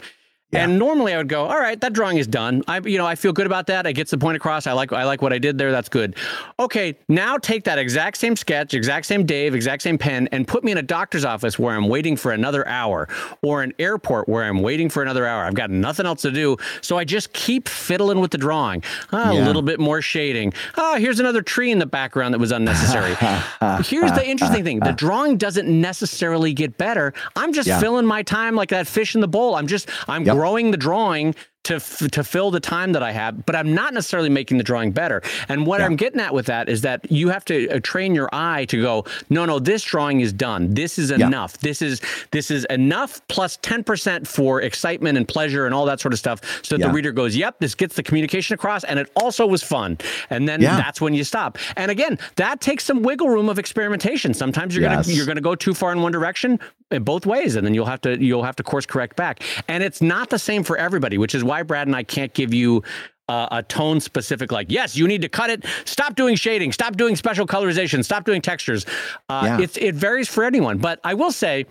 [0.51, 0.63] Yeah.
[0.65, 2.61] And normally I would go, all right, that drawing is done.
[2.67, 3.87] I, you know, I feel good about that.
[3.87, 4.67] I gets the point across.
[4.67, 5.71] I like, I like what I did there.
[5.71, 6.15] That's good.
[6.59, 10.63] Okay, now take that exact same sketch, exact same Dave, exact same pen, and put
[10.63, 13.07] me in a doctor's office where I'm waiting for another hour,
[13.41, 15.43] or an airport where I'm waiting for another hour.
[15.45, 18.83] I've got nothing else to do, so I just keep fiddling with the drawing.
[19.13, 19.43] Ah, Yeah.
[19.43, 20.53] A little bit more shading.
[20.77, 23.15] Ah, here's another tree in the background that was unnecessary.
[23.85, 27.13] here's the interesting thing: the drawing doesn't necessarily get better.
[27.35, 27.79] I'm just Yeah.
[27.79, 29.55] filling my time like that fish in the bowl.
[29.55, 30.35] I'm just I'm Yep.
[30.41, 33.93] Growing the drawing to f- to fill the time that I have, but I'm not
[33.93, 35.21] necessarily making the drawing better.
[35.47, 35.85] And what Yeah.
[35.85, 38.81] I'm getting at with that is that you have to uh, train your eye to
[38.81, 40.73] go, no, no, this drawing is done.
[40.73, 41.27] This is Yeah.
[41.27, 41.59] enough.
[41.59, 42.01] This is
[42.31, 46.41] this is enough plus 10% for excitement and pleasure and all that sort of stuff,
[46.63, 46.87] so that Yeah.
[46.87, 49.97] the reader goes, yep, this gets the communication across, and it also was fun.
[50.31, 50.77] And then Yeah.
[50.77, 51.57] that's when you stop.
[51.77, 54.33] And again, that takes some wiggle room of experimentation.
[54.33, 55.05] Sometimes you're Yes.
[55.05, 56.59] gonna you're gonna go too far in one direction,
[56.89, 59.41] in both ways, and then you'll have to you'll have to course correct back.
[59.67, 62.53] And it's not the same for everybody, which is why Brad and I can't give
[62.53, 62.83] you.
[63.29, 65.63] Uh, a tone specific, like yes, you need to cut it.
[65.85, 66.73] Stop doing shading.
[66.73, 68.03] Stop doing special colorization.
[68.03, 68.85] Stop doing textures.
[69.29, 69.67] Uh, Yeah.
[69.79, 70.79] It varies for anyone.
[70.79, 71.65] But I will say,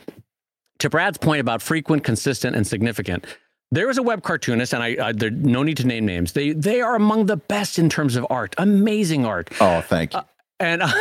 [0.78, 3.26] to Brad's point about frequent, consistent, and significant,
[3.72, 6.33] there is a web cartoonist, and I, I there no need to name names.
[6.33, 9.51] They they are among the best in terms of art, amazing art.
[9.61, 10.20] Oh, thank you.
[10.61, 10.92] And but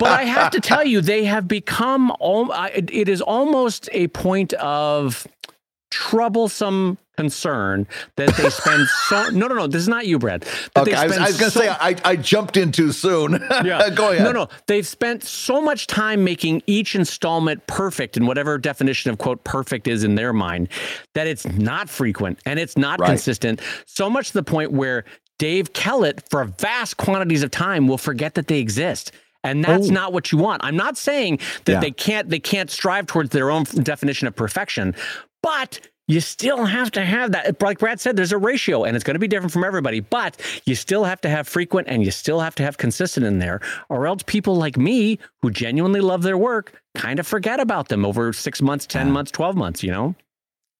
[0.00, 2.12] I have to tell you, they have become.
[2.72, 5.26] it is almost a point of
[5.92, 7.86] troublesome concern
[8.16, 9.28] that they spend so.
[9.30, 9.66] No, no, no.
[9.66, 10.44] This is not you, Brad.
[10.76, 12.72] Okay, they I was, spend I was going to so- say I, I jumped in
[12.72, 13.32] too soon.
[13.64, 13.90] yeah.
[13.90, 14.24] Go ahead.
[14.24, 14.48] No, no.
[14.66, 19.86] They've spent so much time making each installment perfect in whatever definition of quote perfect
[19.88, 20.68] is in their mind
[21.14, 23.08] that it's not frequent and it's not Right.
[23.08, 23.60] consistent.
[23.86, 25.04] So much to the point where
[25.38, 29.12] Dave Kellett, for vast quantities of time, will forget that they exist.
[29.44, 29.92] And that's Oh.
[29.92, 30.62] not what you want.
[30.64, 31.80] I'm not saying that Yeah.
[31.80, 34.94] they can't they can't strive towards their own definition of perfection,
[35.42, 37.60] but you still have to have that.
[37.62, 40.40] Like Brad said, there's a ratio and it's going to be different from everybody, but
[40.66, 43.60] you still have to have frequent and you still have to have consistent in there,
[43.88, 48.04] or else people like me who genuinely love their work kind of forget about them
[48.04, 50.14] over six months, 10 months, 12 months, you know?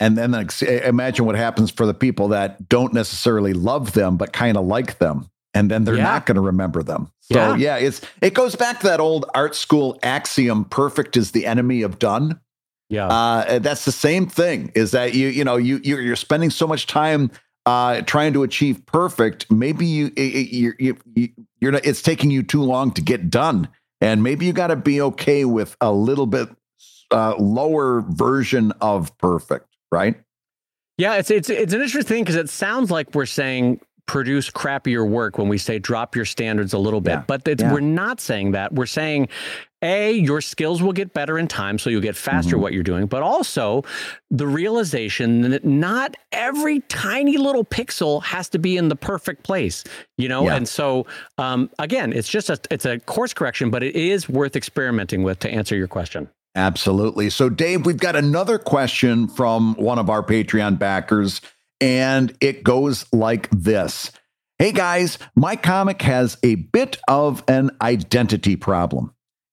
[0.01, 4.33] And then ex- imagine what happens for the people that don't necessarily love them, but
[4.33, 5.29] kind of like them.
[5.55, 6.03] And then they're Yeah.
[6.05, 7.11] not going to remember them.
[7.21, 7.57] So Yeah.
[7.57, 7.77] yeah.
[7.77, 11.99] it's it goes back to that old art school axiom: "Perfect is the enemy of
[12.01, 12.41] done."
[12.89, 13.07] Yeah.
[13.07, 14.71] Uh, that's the same thing.
[14.75, 17.31] Is that you you know you you're, you're spending so much time
[17.65, 19.51] uh, trying to achieve perfect.
[19.51, 21.29] Maybe you it, it- you're you, you-
[21.61, 23.69] you're not, it's taking you too long to get done,
[24.01, 26.49] and maybe you got to be okay with a little bit
[27.13, 30.17] uh, lower version of perfect, right?
[30.99, 35.09] Yeah, it's it's it's an interesting thing because it sounds like we're saying produce crappier
[35.09, 37.25] work when we say drop your standards a little bit, Yeah.
[37.29, 37.73] but it's, Yeah.
[37.73, 38.75] we're not saying that.
[38.75, 39.29] We're saying
[39.83, 42.61] a your skills will get better in time, so you'll get faster Mhm.
[42.61, 43.85] what you're doing, but also
[44.31, 49.85] the realization that not every tiny little pixel has to be in the perfect place,
[50.17, 50.45] you know.
[50.45, 50.57] Yeah.
[50.57, 51.07] And so
[51.39, 55.39] um, again, it's just a it's a course correction, but it is worth experimenting with
[55.41, 56.29] to answer your question.
[56.55, 57.31] Absolutely.
[57.31, 61.41] So, Dave, we've got another question from one of our Patreon backers,
[61.81, 64.11] and it goes like this
[64.59, 69.13] Hey, guys, my comic has a bit of an identity problem.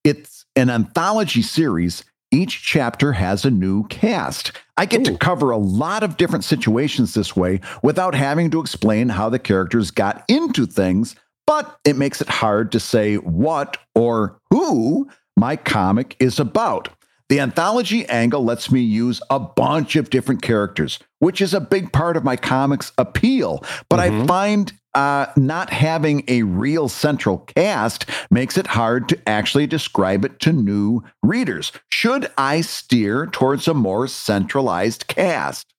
[0.09, 2.03] It's an anthology series.
[2.31, 4.51] Each chapter has a new cast.
[4.75, 9.09] I get to cover a lot of different situations this way without having to explain
[9.09, 14.39] how the characters got into things, but it makes it hard to say what or
[14.49, 15.07] who
[15.37, 16.89] my comic is about.
[17.29, 21.93] The anthology angle lets me use a bunch of different characters, which is a big
[21.93, 23.63] part of my comic's appeal.
[23.89, 24.27] But I Mhm.
[24.27, 30.39] find uh, not having a real central cast makes it hard to actually describe it
[30.41, 31.71] to new readers.
[31.91, 35.73] Should I steer towards a more centralized cast?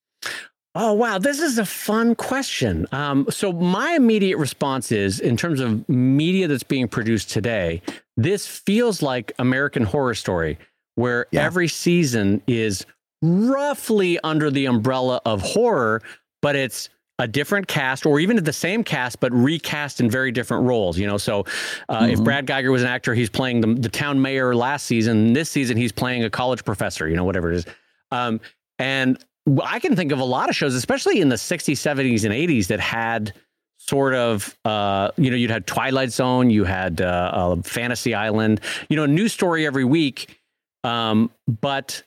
[0.77, 2.87] Oh wow, this is a fun question.
[2.93, 7.83] Um, so my immediate response is, in terms of media that's being produced today,
[8.17, 10.59] this feels like American Horror Story,
[10.95, 11.45] where Yeah.
[11.45, 12.87] every season is
[13.21, 16.03] roughly under the umbrella of horror,
[16.41, 16.89] but it's
[17.21, 21.07] a different cast or even the same cast but recast in very different roles you
[21.07, 21.45] know so
[21.89, 22.25] uh, if Mhm.
[22.25, 25.77] brad guigar was an actor he's playing the, the town mayor last season this season
[25.77, 27.67] he's playing a college professor you know whatever it is
[28.11, 28.41] um,
[28.79, 29.23] and
[29.63, 32.67] I can think of a lot of shows, especially in the 60s, 70s, and 80s,
[32.69, 33.33] that had
[33.79, 38.61] sort of, uh, you know, you'd had Twilight Zone, you had uh, uh, Fantasy Island,
[38.91, 40.39] you know, a new story every week.
[40.85, 42.03] Um, but,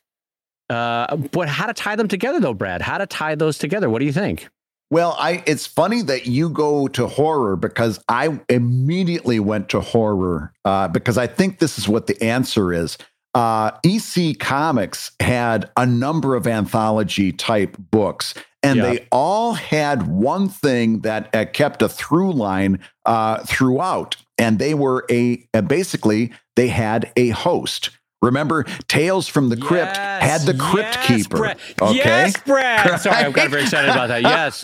[0.70, 2.82] uh, but how to tie them together, though, Brad?
[2.82, 3.89] How to tie those together?
[3.89, 4.47] What do you think?
[4.94, 10.54] Well, I it's funny that you go to horror because I immediately went to horror
[10.66, 13.00] uh, because I think this is what the answer is.
[13.34, 18.84] Uh, EC Comics had a number of anthology type books, and Yeah.
[18.84, 22.78] they all had one thing that uh, kept a through line
[23.08, 27.89] uh, throughout, and they were a uh, basically they had a host.
[28.24, 31.38] Remember, Tales from the Crypt had the Crypt yes, Keeper.
[31.38, 31.57] Brad.
[31.82, 33.01] Okay, Yes, Brad.
[33.01, 34.21] Sorry, I'm got very excited about that.
[34.21, 34.63] Yes.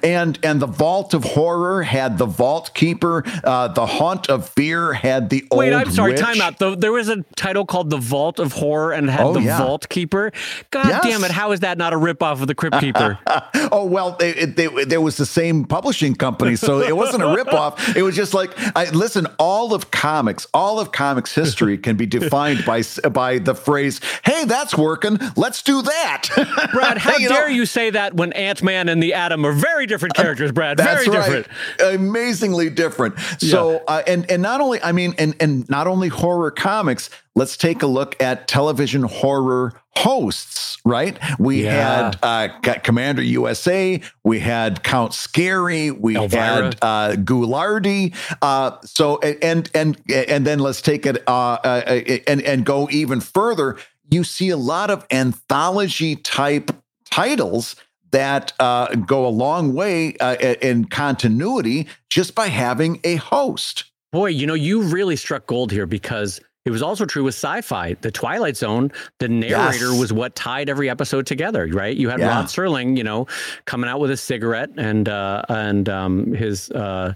[0.02, 3.24] and and the Vault of Horror had the Vault Keeper.
[3.44, 5.58] Uh, the Haunt of Fear had the old.
[5.58, 6.12] Wait, I'm sorry.
[6.12, 6.20] witch.
[6.20, 6.58] Time out.
[6.58, 9.58] The, there was a title called The Vault of Horror and had Oh, the yeah.
[9.58, 10.32] Vault Keeper.
[10.70, 11.02] God Yes.
[11.02, 11.30] damn it.
[11.30, 13.18] How is that not a ripoff of the Crypt Keeper?
[13.72, 17.26] oh well, they, it, they, there was the same publishing company, so it wasn't a
[17.26, 17.96] ripoff.
[17.96, 22.06] It was just like, I, listen, all of comics, all of comics history can be
[22.06, 22.82] defined by
[23.12, 25.18] by the phrase, "Hey, that's working.
[25.36, 26.28] Let's do that."
[26.72, 27.34] Brad, how You know?
[27.36, 30.76] dare you say that when Ant Man and the Atom are very different characters, Brad?
[30.76, 31.46] That's very right.
[31.78, 31.94] different.
[32.00, 33.18] Amazingly different.
[33.38, 37.10] So, uh, and and not only, I mean, and and not only horror comics.
[37.36, 40.78] Let's take a look at television horror hosts.
[40.84, 41.18] Right?
[41.38, 42.04] We Yeah.
[42.12, 44.00] had uh, got Commander USA.
[44.24, 45.90] We had Count Scary.
[45.90, 46.42] We Elvira.
[46.64, 48.14] had uh, Ghoulardi.
[48.40, 53.20] Uh, so, and and and then let's take it uh, uh, and and go even
[53.20, 53.76] further.
[54.10, 56.70] You see a lot of anthology type
[57.10, 57.76] titles
[58.12, 63.84] that uh, go a long way uh, in continuity just by having a host.
[64.12, 67.94] Boy, you know, you really struck gold here because it was also true with sci-fi.
[68.02, 69.98] The Twilight Zone, the narrator Yes.
[69.98, 71.96] was what tied every episode together, right?
[71.96, 72.28] You had Yeah.
[72.28, 73.26] Rod Serling, you know,
[73.64, 77.14] coming out with a cigarette and uh, and um, his uh,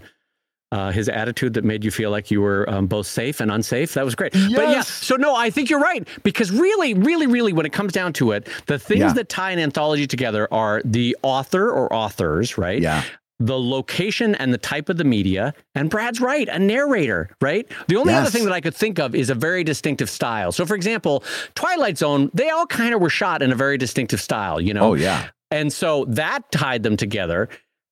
[0.71, 3.93] uh, his attitude that made you feel like you were um, both safe and unsafe.
[3.93, 4.33] That was great.
[4.33, 4.89] But yeah, Yes.
[4.89, 8.31] so no, I think you're right because really, really, really, when it comes down to
[8.31, 9.13] it, the things Yeah.
[9.13, 12.81] that tie an anthology together are the author or authors, right?
[12.81, 13.03] Yeah.
[13.39, 15.53] The location and the type of the media.
[15.73, 17.67] And Brad's right, a narrator, right?
[17.87, 20.51] The only other thing that I could think of is a very distinctive style.
[20.51, 21.23] So, for example,
[21.53, 24.91] Twilight Zone, they all kind of were shot in a very distinctive style, you know?
[24.91, 25.27] Oh yeah.
[25.51, 27.49] And so that tied them together.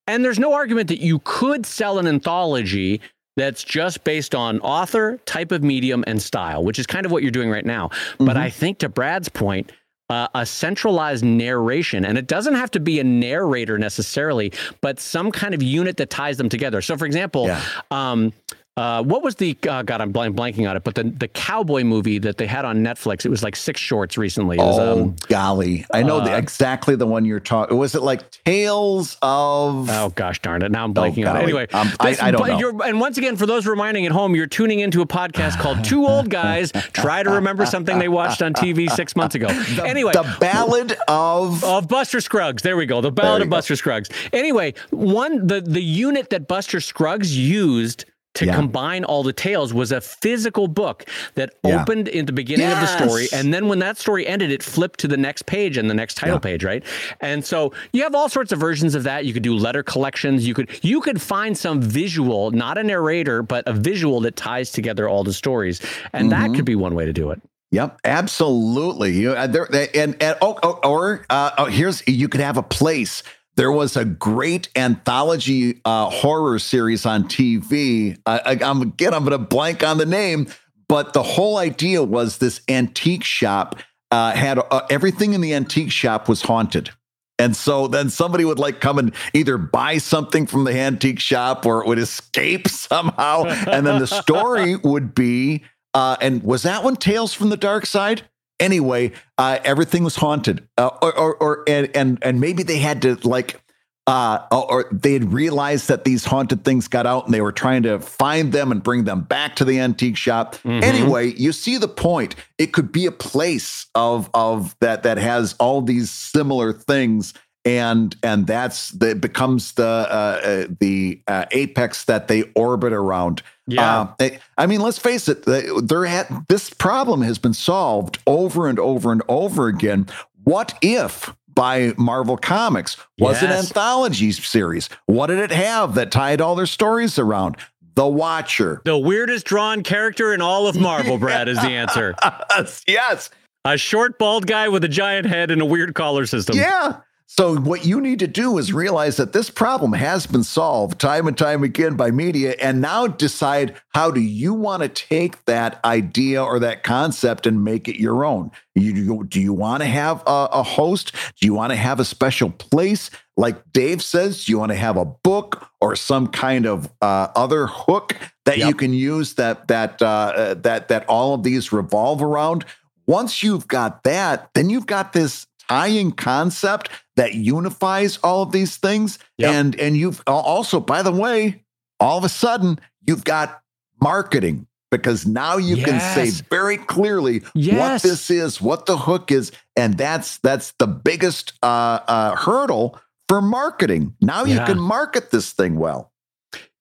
[0.07, 2.99] And there's no argument that you could sell an anthology
[3.35, 7.23] that's just based on author, type of medium, and style, which is kind of what
[7.23, 7.89] you're doing right now.
[8.17, 8.37] But Mm-hmm.
[8.37, 9.71] I think to Brad's point,
[10.13, 14.51] uh, a centralized narration, and it doesn't have to be a narrator necessarily,
[14.81, 16.81] but some kind of unit that ties them together.
[16.81, 17.61] So, for example, Yeah.
[17.91, 18.31] um,
[18.75, 20.01] uh, what was the uh, God?
[20.01, 23.23] I'm blank, blanking on it, but the the cowboy movie that they had on Netflix.
[23.23, 24.57] It was like six shorts recently.
[24.57, 27.77] Was, Oh um, golly, I know the, uh, exactly the one you're talking.
[27.77, 29.89] Was it like Tales of?
[29.91, 30.71] Oh gosh darn it!
[30.71, 31.43] Now I'm blanking on it.
[31.43, 32.79] Anyway, Um, I- this- I don't but know.
[32.81, 36.07] And once again, for those reminding at home, you're tuning into a podcast called Two
[36.07, 39.47] Old Guys Try to Remember Something They Watched on TV six months ago.
[39.85, 41.63] anyway, the Ballad of.
[41.63, 42.63] of Buster Scruggs.
[42.63, 43.01] There we go.
[43.01, 43.57] The Ballad of go.
[43.57, 44.09] Buster Scruggs.
[44.31, 48.05] Anyway, one the the unit that Buster Scruggs used
[48.35, 48.55] to Yeah.
[48.55, 51.05] combine all the tales was a physical book
[51.35, 51.81] that Yeah.
[51.81, 54.99] opened in the beginning of the story and then when that story ended it flipped
[55.01, 56.39] to the next page and the next title Yeah.
[56.39, 56.83] page right
[57.21, 60.47] and so you have all sorts of versions of that you could do letter collections
[60.47, 64.71] you could you could find some visual not a narrator but a visual that ties
[64.71, 65.79] together all the stories
[66.11, 66.51] and Mm-hmm.
[66.51, 69.13] that could be one way to do it Yep, absolutely.
[69.13, 72.55] You uh, there they- and and oh, oh, or uh, oh, here's you could have
[72.57, 73.23] a place.
[73.55, 78.17] There was a great anthology uh, horror series on TV.
[78.25, 80.47] I, I, I'm again, I'm going to blank on the name,
[80.87, 83.75] but the whole idea was this antique shop
[84.11, 86.91] uh, had uh, everything in the antique shop was haunted.
[87.39, 91.65] And so then somebody would like come and either buy something from the antique shop
[91.65, 93.45] or it would escape somehow.
[93.45, 97.85] And then the story would be, uh, and was that one Tales from the Dark
[97.85, 98.23] Side?
[98.63, 103.01] Anyway, uh, everything was haunted, uh, or, or, or and, and and maybe they had
[103.01, 103.59] to like,
[104.07, 107.83] uh, or they had realized that these haunted things got out, and they were trying
[107.83, 110.55] to find them and bring them back to the antique shop.
[110.83, 112.35] Anyway, you see the point.
[112.57, 117.33] It could be a place of of that that has all these similar things,
[117.65, 123.41] and and that's that becomes the uh, uh, the uh, apex that they orbit around.
[123.67, 124.01] Yeah.
[124.01, 125.43] Uh, I- I mean, let's face it.
[125.45, 130.07] they- There had this problem has been solved over and over and over again.
[130.43, 134.89] What if by Marvel Comics was an anthology series?
[135.05, 137.55] What did it have that tied all their stories around?
[137.95, 138.81] The Watcher.
[138.85, 142.15] the weirdest drawn character in all of marvel brad is the answer
[142.87, 143.29] yes.
[143.65, 146.57] A short, bald guy with a giant head and a weird collar system.
[146.57, 146.97] Yeah.
[147.35, 151.27] So, what you need to do is realize that this problem has been solved time
[151.27, 155.83] and time again by media, and now decide how do you want to take that
[155.83, 158.51] idea or that concept and make it your own.
[158.75, 161.13] You, do you want to have a, a host?
[161.39, 163.09] Do you want to have a special place?
[163.35, 167.29] Like Dave says, do you want to have a book or some kind of uh,
[167.35, 168.15] other hook
[168.45, 168.67] that yep.
[168.67, 172.63] you can use that that uh, that that all of these revolve around?
[173.07, 178.77] Once you've got that, then you've got this tying concept that unifies all of these
[178.77, 179.19] things.
[179.37, 179.51] Yep.
[179.53, 181.63] And and you've also, by the way,
[181.99, 183.61] all of a sudden you've got
[184.01, 185.85] marketing because now you yes.
[185.89, 187.79] can say very clearly yes.
[187.79, 192.99] what this is, what the hook is, and that's that's the biggest uh, uh, hurdle
[193.27, 194.15] for marketing.
[194.21, 194.59] Now yeah.
[194.59, 196.11] you can market this thing well.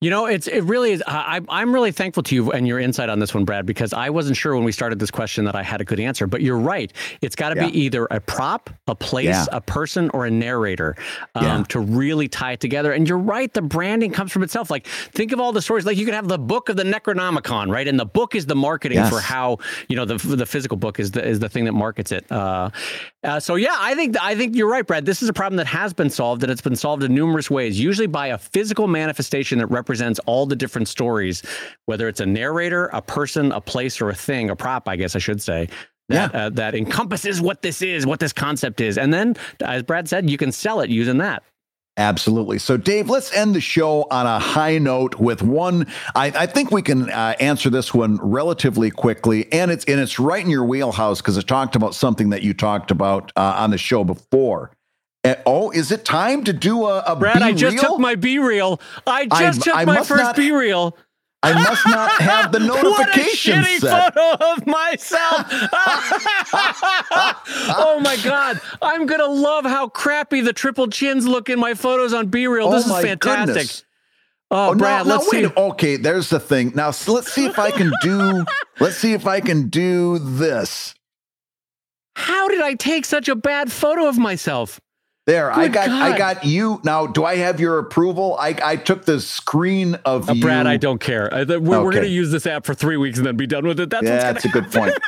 [0.03, 1.01] You know, it's it really is.
[1.07, 4.09] I, I'm really thankful to you and your insight on this one, Brad, because I
[4.09, 6.27] wasn't sure when we started this question that I had a good answer.
[6.27, 6.91] But you're right;
[7.21, 7.69] it's got to yeah.
[7.69, 9.45] be either a prop, a place, yeah.
[9.53, 10.97] a person, or a narrator
[11.35, 11.63] um, yeah.
[11.69, 12.91] to really tie it together.
[12.91, 14.69] And you're right; the branding comes from itself.
[14.69, 15.85] Like think of all the stories.
[15.85, 17.87] Like you could have the book of the Necronomicon, right?
[17.87, 19.09] And the book is the marketing yes.
[19.09, 22.11] for how you know the the physical book is the is the thing that markets
[22.11, 22.29] it.
[22.29, 22.71] Uh,
[23.23, 25.05] uh, so yeah, I think I think you're right, Brad.
[25.05, 27.79] This is a problem that has been solved, and it's been solved in numerous ways.
[27.79, 31.43] Usually by a physical manifestation that represents represents all the different stories,
[31.85, 35.15] whether it's a narrator, a person, a place, or a thing, a prop, I guess
[35.15, 35.69] I should say.
[36.09, 36.45] That, yeah.
[36.45, 38.97] Uh, that encompasses what this is, what this concept is.
[38.97, 41.43] And then, as Brad said, you can sell it using that.
[41.95, 42.57] Absolutely.
[42.57, 45.85] So, Dave, let's end the show on a high note with one.
[46.15, 50.17] I, I think we can uh, answer this one relatively quickly, and it's and it's
[50.17, 53.69] right in your wheelhouse because it talked about something that you talked about uh, on
[53.69, 54.71] the show before.
[55.23, 57.41] Uh, oh, is it time to do a, a Brad?
[57.41, 58.81] I just took my BeReal.
[59.07, 60.93] I just I, took I my first not, BeReal.
[61.41, 64.13] I must not have the notification what a shitty set.
[64.13, 65.45] photo of myself.
[67.77, 72.13] oh my god, I'm gonna love how crappy the triple chins look in my photos
[72.13, 72.71] on BeReal.
[72.71, 73.55] This oh is fantastic.
[73.55, 73.83] Goodness.
[74.51, 75.53] Oh, oh, Brad, now, let's now, see.
[75.55, 76.73] Okay, there's the thing.
[76.75, 78.45] Now, so let's see if I can do.
[78.79, 80.93] let's see if I can do this.
[82.15, 84.79] How did I take such a bad photo of myself?
[85.25, 86.01] There, Good I got God.
[86.01, 86.81] I got you.
[86.83, 88.35] Now, do I have your approval?
[88.37, 90.41] I, I took the screen of uh, you.
[90.41, 91.33] Brad, I don't care.
[91.33, 91.67] Uh, we're, okay.
[91.67, 93.89] we're going to use this app for three weeks and then be done with it.
[93.89, 94.93] That's yeah, that's a good point.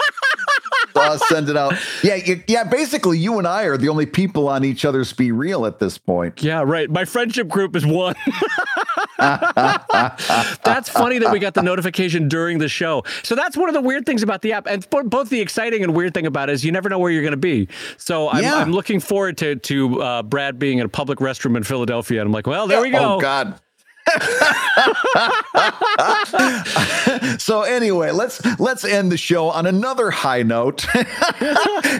[0.96, 1.74] so send it out.
[2.04, 2.64] Yeah, you, yeah.
[2.64, 5.98] Basically, you and I are the only people on each other's Be Real at this
[5.98, 6.41] point.
[6.41, 6.89] Yeah, right.
[6.89, 8.16] My friendship group is one.
[9.18, 13.04] that's funny that we got the notification during the show.
[13.24, 15.96] So that's one of the weird things about the app, and both the exciting and
[15.96, 17.68] weird thing about it is you never know where you're going to be.
[17.98, 18.56] So I'm, yeah.
[18.56, 22.28] I'm, looking forward to to uh, Brad being in a public restroom in Philadelphia, and
[22.28, 23.16] I'm like, well, there we go.
[23.16, 23.60] Oh God.
[27.39, 30.86] so anyway, let's let's end the show on another high note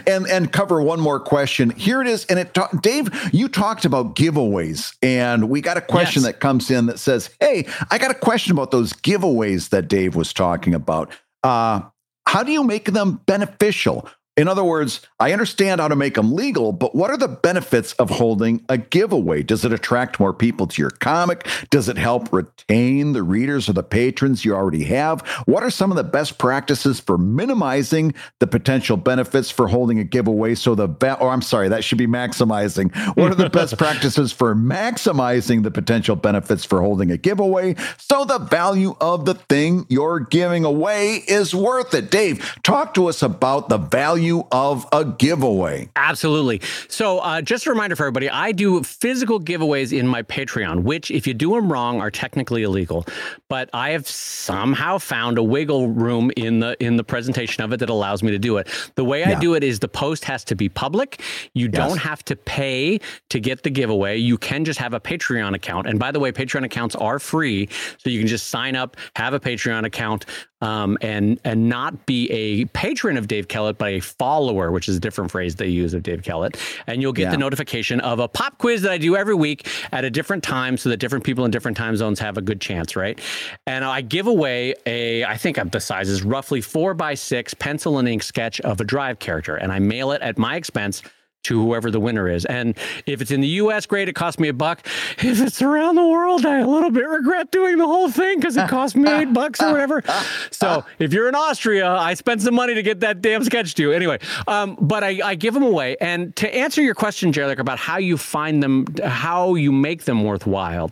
[0.06, 1.70] and and cover one more question.
[1.70, 6.22] Here it is and it Dave, you talked about giveaways and we got a question
[6.22, 6.32] yes.
[6.32, 10.14] that comes in that says, "Hey, I got a question about those giveaways that Dave
[10.14, 11.10] was talking about.
[11.42, 11.82] Uh
[12.28, 14.08] how do you make them beneficial?
[14.36, 17.94] In other words, I understand how to make them legal, but what are the benefits
[17.94, 19.42] of holding a giveaway?
[19.42, 21.48] Does it attract more people to your comic?
[21.70, 25.26] Does it help retain the readers or the patrons you already have?
[25.46, 30.04] What are some of the best practices for minimizing the potential benefits for holding a
[30.04, 32.94] giveaway so the va- or oh, I'm sorry, that should be maximizing.
[33.16, 38.26] What are the best practices for maximizing the potential benefits for holding a giveaway so
[38.26, 42.10] the value of the thing you're giving away is worth it?
[42.10, 45.88] Dave, talk to us about the value value of a giveaway.
[45.96, 46.60] Absolutely.
[46.88, 51.10] So, uh, just a reminder for everybody I do physical giveaways in my Patreon, which,
[51.10, 53.06] if you do them wrong, are technically illegal.
[53.48, 57.78] But I have somehow found a wiggle room in the in the presentation of it
[57.78, 58.68] that allows me to do it.
[58.94, 59.36] The way yeah.
[59.36, 61.22] I do it is the post has to be public.
[61.54, 61.74] You yes.
[61.74, 64.16] don't have to pay to get the giveaway.
[64.16, 65.86] You can just have a Patreon account.
[65.86, 67.68] And by the way, Patreon accounts are free,
[67.98, 70.26] so you can just sign up, have a Patreon account,
[70.60, 74.96] um, and and not be a patron of Dave Kellett, but a follower, which is
[74.96, 76.56] a different phrase they use of Dave Kellett.
[76.86, 77.30] And you'll get yeah.
[77.32, 80.76] the notification of a pop quiz that I do every week at a different time,
[80.76, 83.20] so that different people in different time zones have a good chance, right?
[83.66, 87.98] And I give away a, I think the size is roughly four by six pencil
[87.98, 91.02] and ink sketch of a Drive character, and I mail it at my expense
[91.46, 92.44] to whoever the winner is.
[92.44, 92.76] And
[93.06, 94.86] if it's in the US, great, it cost me a buck.
[95.18, 98.56] If it's around the world, I a little bit regret doing the whole thing because
[98.56, 100.02] it cost me eight bucks or whatever.
[100.50, 103.82] So if you're in Austria, I spent some money to get that damn sketch to
[103.82, 103.92] you.
[103.92, 105.96] Anyway, um, but I, I, give them away.
[106.00, 110.24] And to answer your question, Jarek, about how you find them, how you make them
[110.24, 110.90] worthwhile,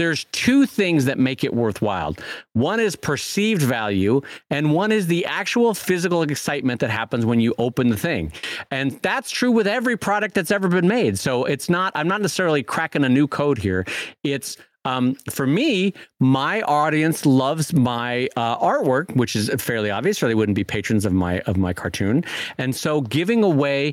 [0.00, 2.16] there's two things that make it worthwhile.
[2.54, 7.54] One is perceived value, and one is the actual physical excitement that happens when you
[7.58, 8.32] open the thing.
[8.70, 11.18] And that's true with every product that's ever been made.
[11.18, 13.84] So it's not, I'm not necessarily cracking a new code here.
[14.24, 20.28] It's um, for me, my audience loves my uh, artwork, which is fairly obvious, or
[20.28, 22.24] they wouldn't be patrons of my of my cartoon.
[22.56, 23.92] And so, giving away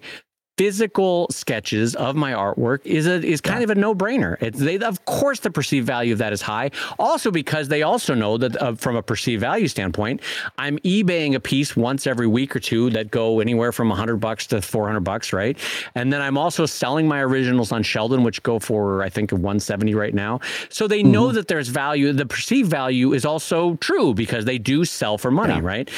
[0.57, 3.65] physical sketches of my artwork is a is kind yeah.
[3.65, 4.41] of a no brainer.
[4.41, 6.71] It's they of course the perceived value of that is high.
[6.97, 10.21] Also because they also know that uh, from a perceived value standpoint,
[10.57, 14.47] I'm eBaying a piece once every week or two that go anywhere from 100 bucks
[14.47, 15.57] to 400 bucks, right?
[15.95, 19.93] And then I'm also selling my originals on Sheldon, which go for I think 170
[19.93, 20.39] right now.
[20.69, 21.11] So they mm-hmm.
[21.11, 22.11] know that there's value.
[22.13, 25.61] The perceived value is also true because they do sell for money, yeah.
[25.61, 25.89] right?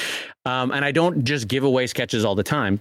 [0.45, 2.79] Um, and I don't just give away sketches all the time.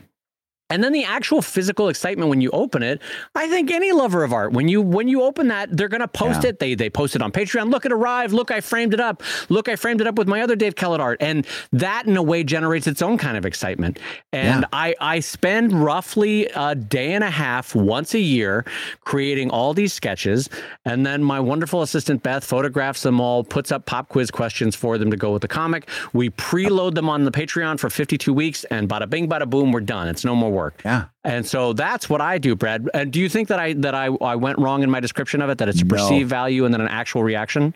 [0.71, 3.01] And then the actual physical excitement when you open it,
[3.35, 6.43] I think any lover of art, when you when you open that, they're gonna post
[6.43, 6.51] yeah.
[6.51, 6.59] it.
[6.59, 7.71] They they post it on Patreon.
[7.71, 8.33] Look, it arrived.
[8.33, 9.23] Look, I framed it up.
[9.49, 11.19] Look, I framed it up with my other Dave Kellett art.
[11.23, 13.99] And that in a way generates its own kind of excitement.
[14.33, 14.69] And yeah.
[14.73, 18.65] I I spend roughly a day and a half once a year
[19.01, 20.51] creating all these sketches.
[20.85, 24.99] And then my wonderful assistant Beth photographs them all, puts up pop quiz questions for
[24.99, 25.89] them to go with the comic.
[26.13, 29.81] We preload them on the Patreon for 52 weeks, and bada bing, bada boom, we're
[29.81, 30.09] done.
[30.09, 30.58] It's no more work.
[30.85, 31.07] Yeah.
[31.25, 32.89] And so that's what I do, Brad.
[32.95, 35.51] And do you think that I that I, I went wrong in my description of
[35.51, 35.59] it?
[35.59, 35.97] That it's a no.
[35.97, 37.75] perceived value and then an actual reaction?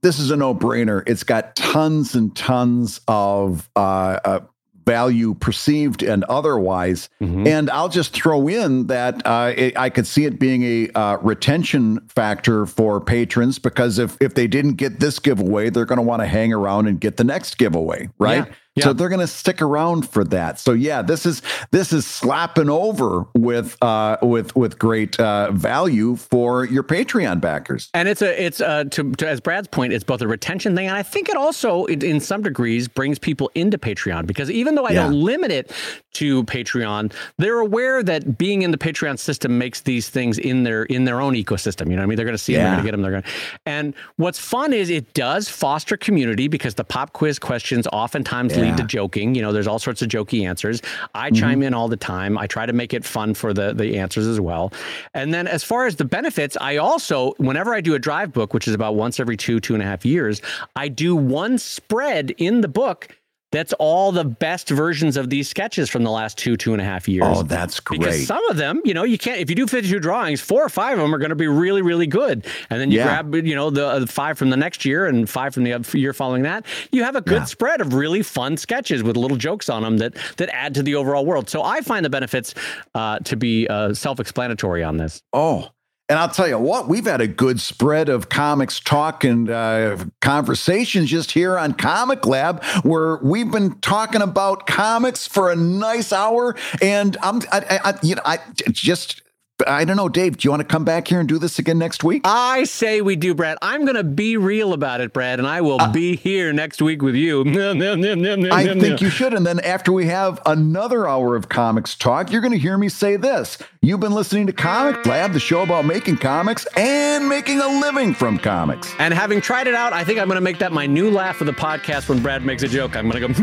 [0.00, 1.02] This is a no-brainer.
[1.08, 4.40] It's got tons and tons of uh, uh,
[4.88, 7.10] value perceived and otherwise.
[7.20, 7.46] Mm-hmm.
[7.46, 11.18] And I'll just throw in that uh, it, I could see it being a uh,
[11.18, 16.02] retention factor for patrons because if if they didn't get this giveaway, they're going to
[16.02, 18.46] want to hang around and get the next giveaway, right?
[18.46, 18.54] Yeah.
[18.78, 18.84] Yeah.
[18.84, 20.58] So they're going to stick around for that.
[20.58, 26.16] So yeah, this is this is slapping over with uh, with with great uh, value
[26.16, 27.90] for your Patreon backers.
[27.94, 30.86] And it's a it's uh, to, to as Brad's point, it's both a retention thing,
[30.86, 34.86] and I think it also in some degrees brings people into Patreon because even though
[34.86, 35.04] I yeah.
[35.04, 35.72] don't limit it
[36.14, 40.84] to Patreon, they're aware that being in the Patreon system makes these things in their
[40.84, 41.90] in their own ecosystem.
[41.90, 42.64] You know, what I mean, they're going to see yeah.
[42.64, 43.24] them, they're going to get them, they're going.
[43.66, 48.67] And what's fun is it does foster community because the pop quiz questions oftentimes lead
[48.68, 49.34] lead to joking.
[49.34, 50.80] You know, there's all sorts of jokey answers.
[51.14, 51.40] I mm-hmm.
[51.40, 52.38] chime in all the time.
[52.38, 54.72] I try to make it fun for the the answers as well.
[55.14, 58.54] And then as far as the benefits, I also, whenever I do a drive book,
[58.54, 60.40] which is about once every two, two and a half years,
[60.76, 63.08] I do one spread in the book
[63.50, 66.84] that's all the best versions of these sketches from the last two, two and a
[66.84, 67.24] half years.
[67.26, 68.00] Oh, that's great.
[68.00, 70.68] Because some of them, you know, you can't, if you do 52 drawings, four or
[70.68, 72.46] five of them are going to be really, really good.
[72.68, 73.22] And then you yeah.
[73.22, 76.12] grab, you know, the, uh, five from the next year and five from the year
[76.12, 76.66] following that.
[76.92, 77.44] You have a good yeah.
[77.44, 80.94] spread of really fun sketches with little jokes on them that, that add to the
[80.94, 81.48] overall world.
[81.48, 82.54] So I find the benefits
[82.94, 85.22] uh, to be uh, self explanatory on this.
[85.32, 85.70] Oh,
[86.08, 89.98] and I'll tell you what, we've had a good spread of comics talk and uh,
[90.22, 96.10] conversations just here on Comic Lab, where we've been talking about comics for a nice
[96.10, 96.56] hour.
[96.80, 98.38] And I'm, I, I, you know, I
[98.70, 99.20] just
[99.66, 100.36] I don't know, Dave.
[100.36, 102.22] Do you want to come back here and do this again next week?
[102.24, 103.58] I say we do, Brad.
[103.60, 106.80] I'm going to be real about it, Brad, and I will uh, be here next
[106.80, 107.40] week with you.
[107.40, 109.34] I think you should.
[109.34, 112.88] And then after we have another hour of comics talk, you're going to hear me
[112.88, 113.58] say this.
[113.80, 118.14] You've been listening to Comic Lab, the show about making comics and making a living
[118.14, 118.94] from comics.
[118.98, 121.40] And having tried it out, I think I'm going to make that my new laugh
[121.40, 122.96] of the podcast when Brad makes a joke.
[122.96, 123.34] I'm going to go,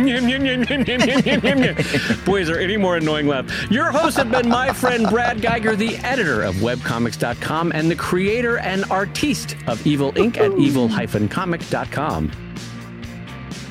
[2.26, 3.70] boy, is there any more annoying laugh?
[3.70, 8.58] Your hosts have been my friend Brad Guigar, the editor of webcomics.com and the creator
[8.60, 10.38] and artiste of Evil Inc.
[10.38, 12.32] at evil-comic.com.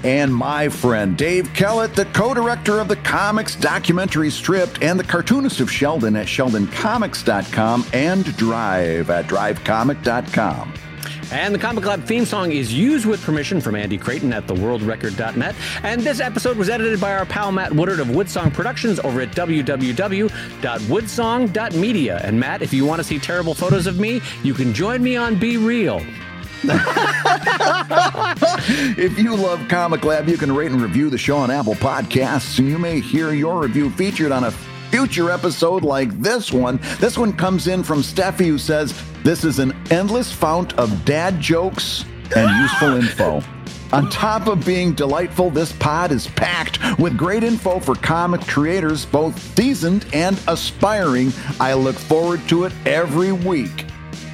[0.05, 5.05] And my friend Dave Kellett, the co director of the comics documentary Stripped and the
[5.05, 10.75] cartoonist of Sheldon at sheldoncomics.com and Drive at drivecomic.com.
[11.35, 15.57] And the Comic Lab theme song is used with permission from Andy Creighton at theworldrecord.net.
[15.83, 19.33] And this episode was edited by our pal Matt Woodard of Woodsong Productions over at
[19.33, 22.21] www.woodsong.media.
[22.23, 25.17] And Matt, if you want to see terrible photos of me, you can join me
[25.17, 25.97] on Be Real.
[28.97, 32.61] if you love Comic Lab, you can rate and review the show on Apple Podcasts,
[32.61, 34.53] and you may hear your review featured on a
[34.95, 36.79] future episode like this one.
[37.01, 41.41] This one comes in from Steffi, who says, This is an endless fount of dad
[41.41, 42.05] jokes
[42.37, 43.43] and useful info.
[43.93, 49.05] On top of being delightful, this pod is packed with great info for comic creators,
[49.05, 51.33] both seasoned and aspiring.
[51.59, 53.87] I look forward to it every week.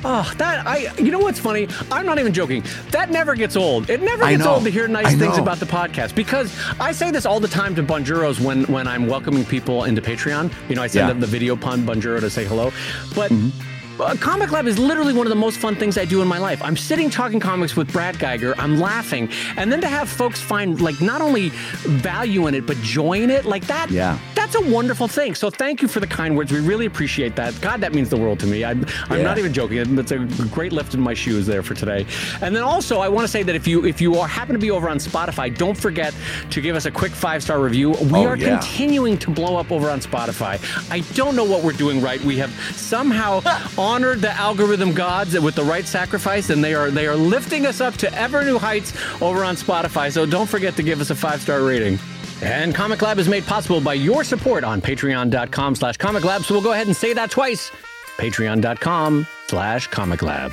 [0.04, 1.68] Oh, that I you know what's funny?
[1.90, 2.64] I'm not even joking.
[2.90, 3.90] That never gets old.
[3.90, 7.26] It never gets old to hear nice things about the podcast because I say this
[7.26, 10.52] all the time to Bonjuros when when I'm welcoming people into Patreon.
[10.68, 11.08] You know, I send yeah.
[11.08, 12.72] them the video pun Bonjuro to say hello.
[13.14, 13.69] But mm-hmm
[14.00, 16.38] uh, Comic Lab is literally one of the most fun things I do in my
[16.38, 16.62] life.
[16.62, 18.54] I'm sitting talking comics with Brad Guigar.
[18.58, 21.50] I'm laughing, and then to have folks find like not only
[21.84, 23.90] value in it but joy in it, like that.
[23.90, 24.18] Yeah.
[24.34, 25.34] That's a wonderful thing.
[25.34, 26.50] So thank you for the kind words.
[26.52, 27.58] We really appreciate that.
[27.60, 28.64] God, that means the world to me.
[28.64, 29.24] I'm, I'm Yeah.
[29.24, 29.78] not even joking.
[29.98, 30.18] It's a
[30.50, 32.06] great lift in my shoes there for today.
[32.40, 34.58] And then also, I want to say that if you if you are happen to
[34.58, 36.14] be over on Spotify, don't forget
[36.50, 37.90] to give us a quick five star review.
[37.90, 38.58] We Oh, are yeah.
[38.58, 40.58] continuing to blow up over on Spotify.
[40.90, 42.20] I don't know what we're doing right.
[42.22, 43.40] We have somehow
[43.90, 47.80] honored the algorithm gods with the right sacrifice, and they are they are lifting us
[47.80, 50.12] up to ever new heights over on Spotify.
[50.12, 51.98] So don't forget to give us a five star rating.
[52.42, 56.42] And Comic Lab is made possible by your support on patreon.com slash comic lab.
[56.44, 57.70] So we'll go ahead and say that twice.
[58.16, 60.52] Patreon.com slash comic lab.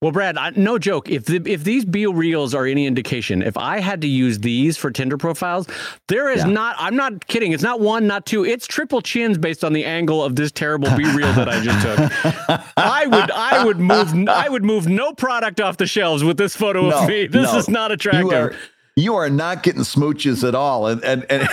[0.00, 1.10] Well, Brad, I, no joke.
[1.10, 4.76] If the, if these Beal reels are any indication, if I had to use these
[4.76, 5.66] for Tinder profiles,
[6.06, 6.50] there is Yeah.
[6.50, 6.76] not.
[6.78, 7.50] I'm not kidding.
[7.50, 8.44] It's not one, not two.
[8.44, 11.82] It's triple chins based on the angle of this terrible B reel that I just
[11.84, 12.62] took.
[12.76, 16.54] I would I would move I would move no product off the shelves with this
[16.54, 17.26] photo of me.
[17.26, 17.58] This no.
[17.58, 18.22] is not attractive.
[18.30, 18.54] You are,
[18.94, 21.48] you are not getting smooches at all, and and, and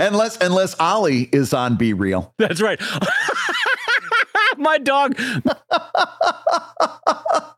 [0.00, 2.32] unless unless Ollie is on Be Real.
[2.38, 2.80] That's right.
[4.62, 5.16] My dog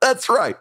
[0.01, 0.57] That's right.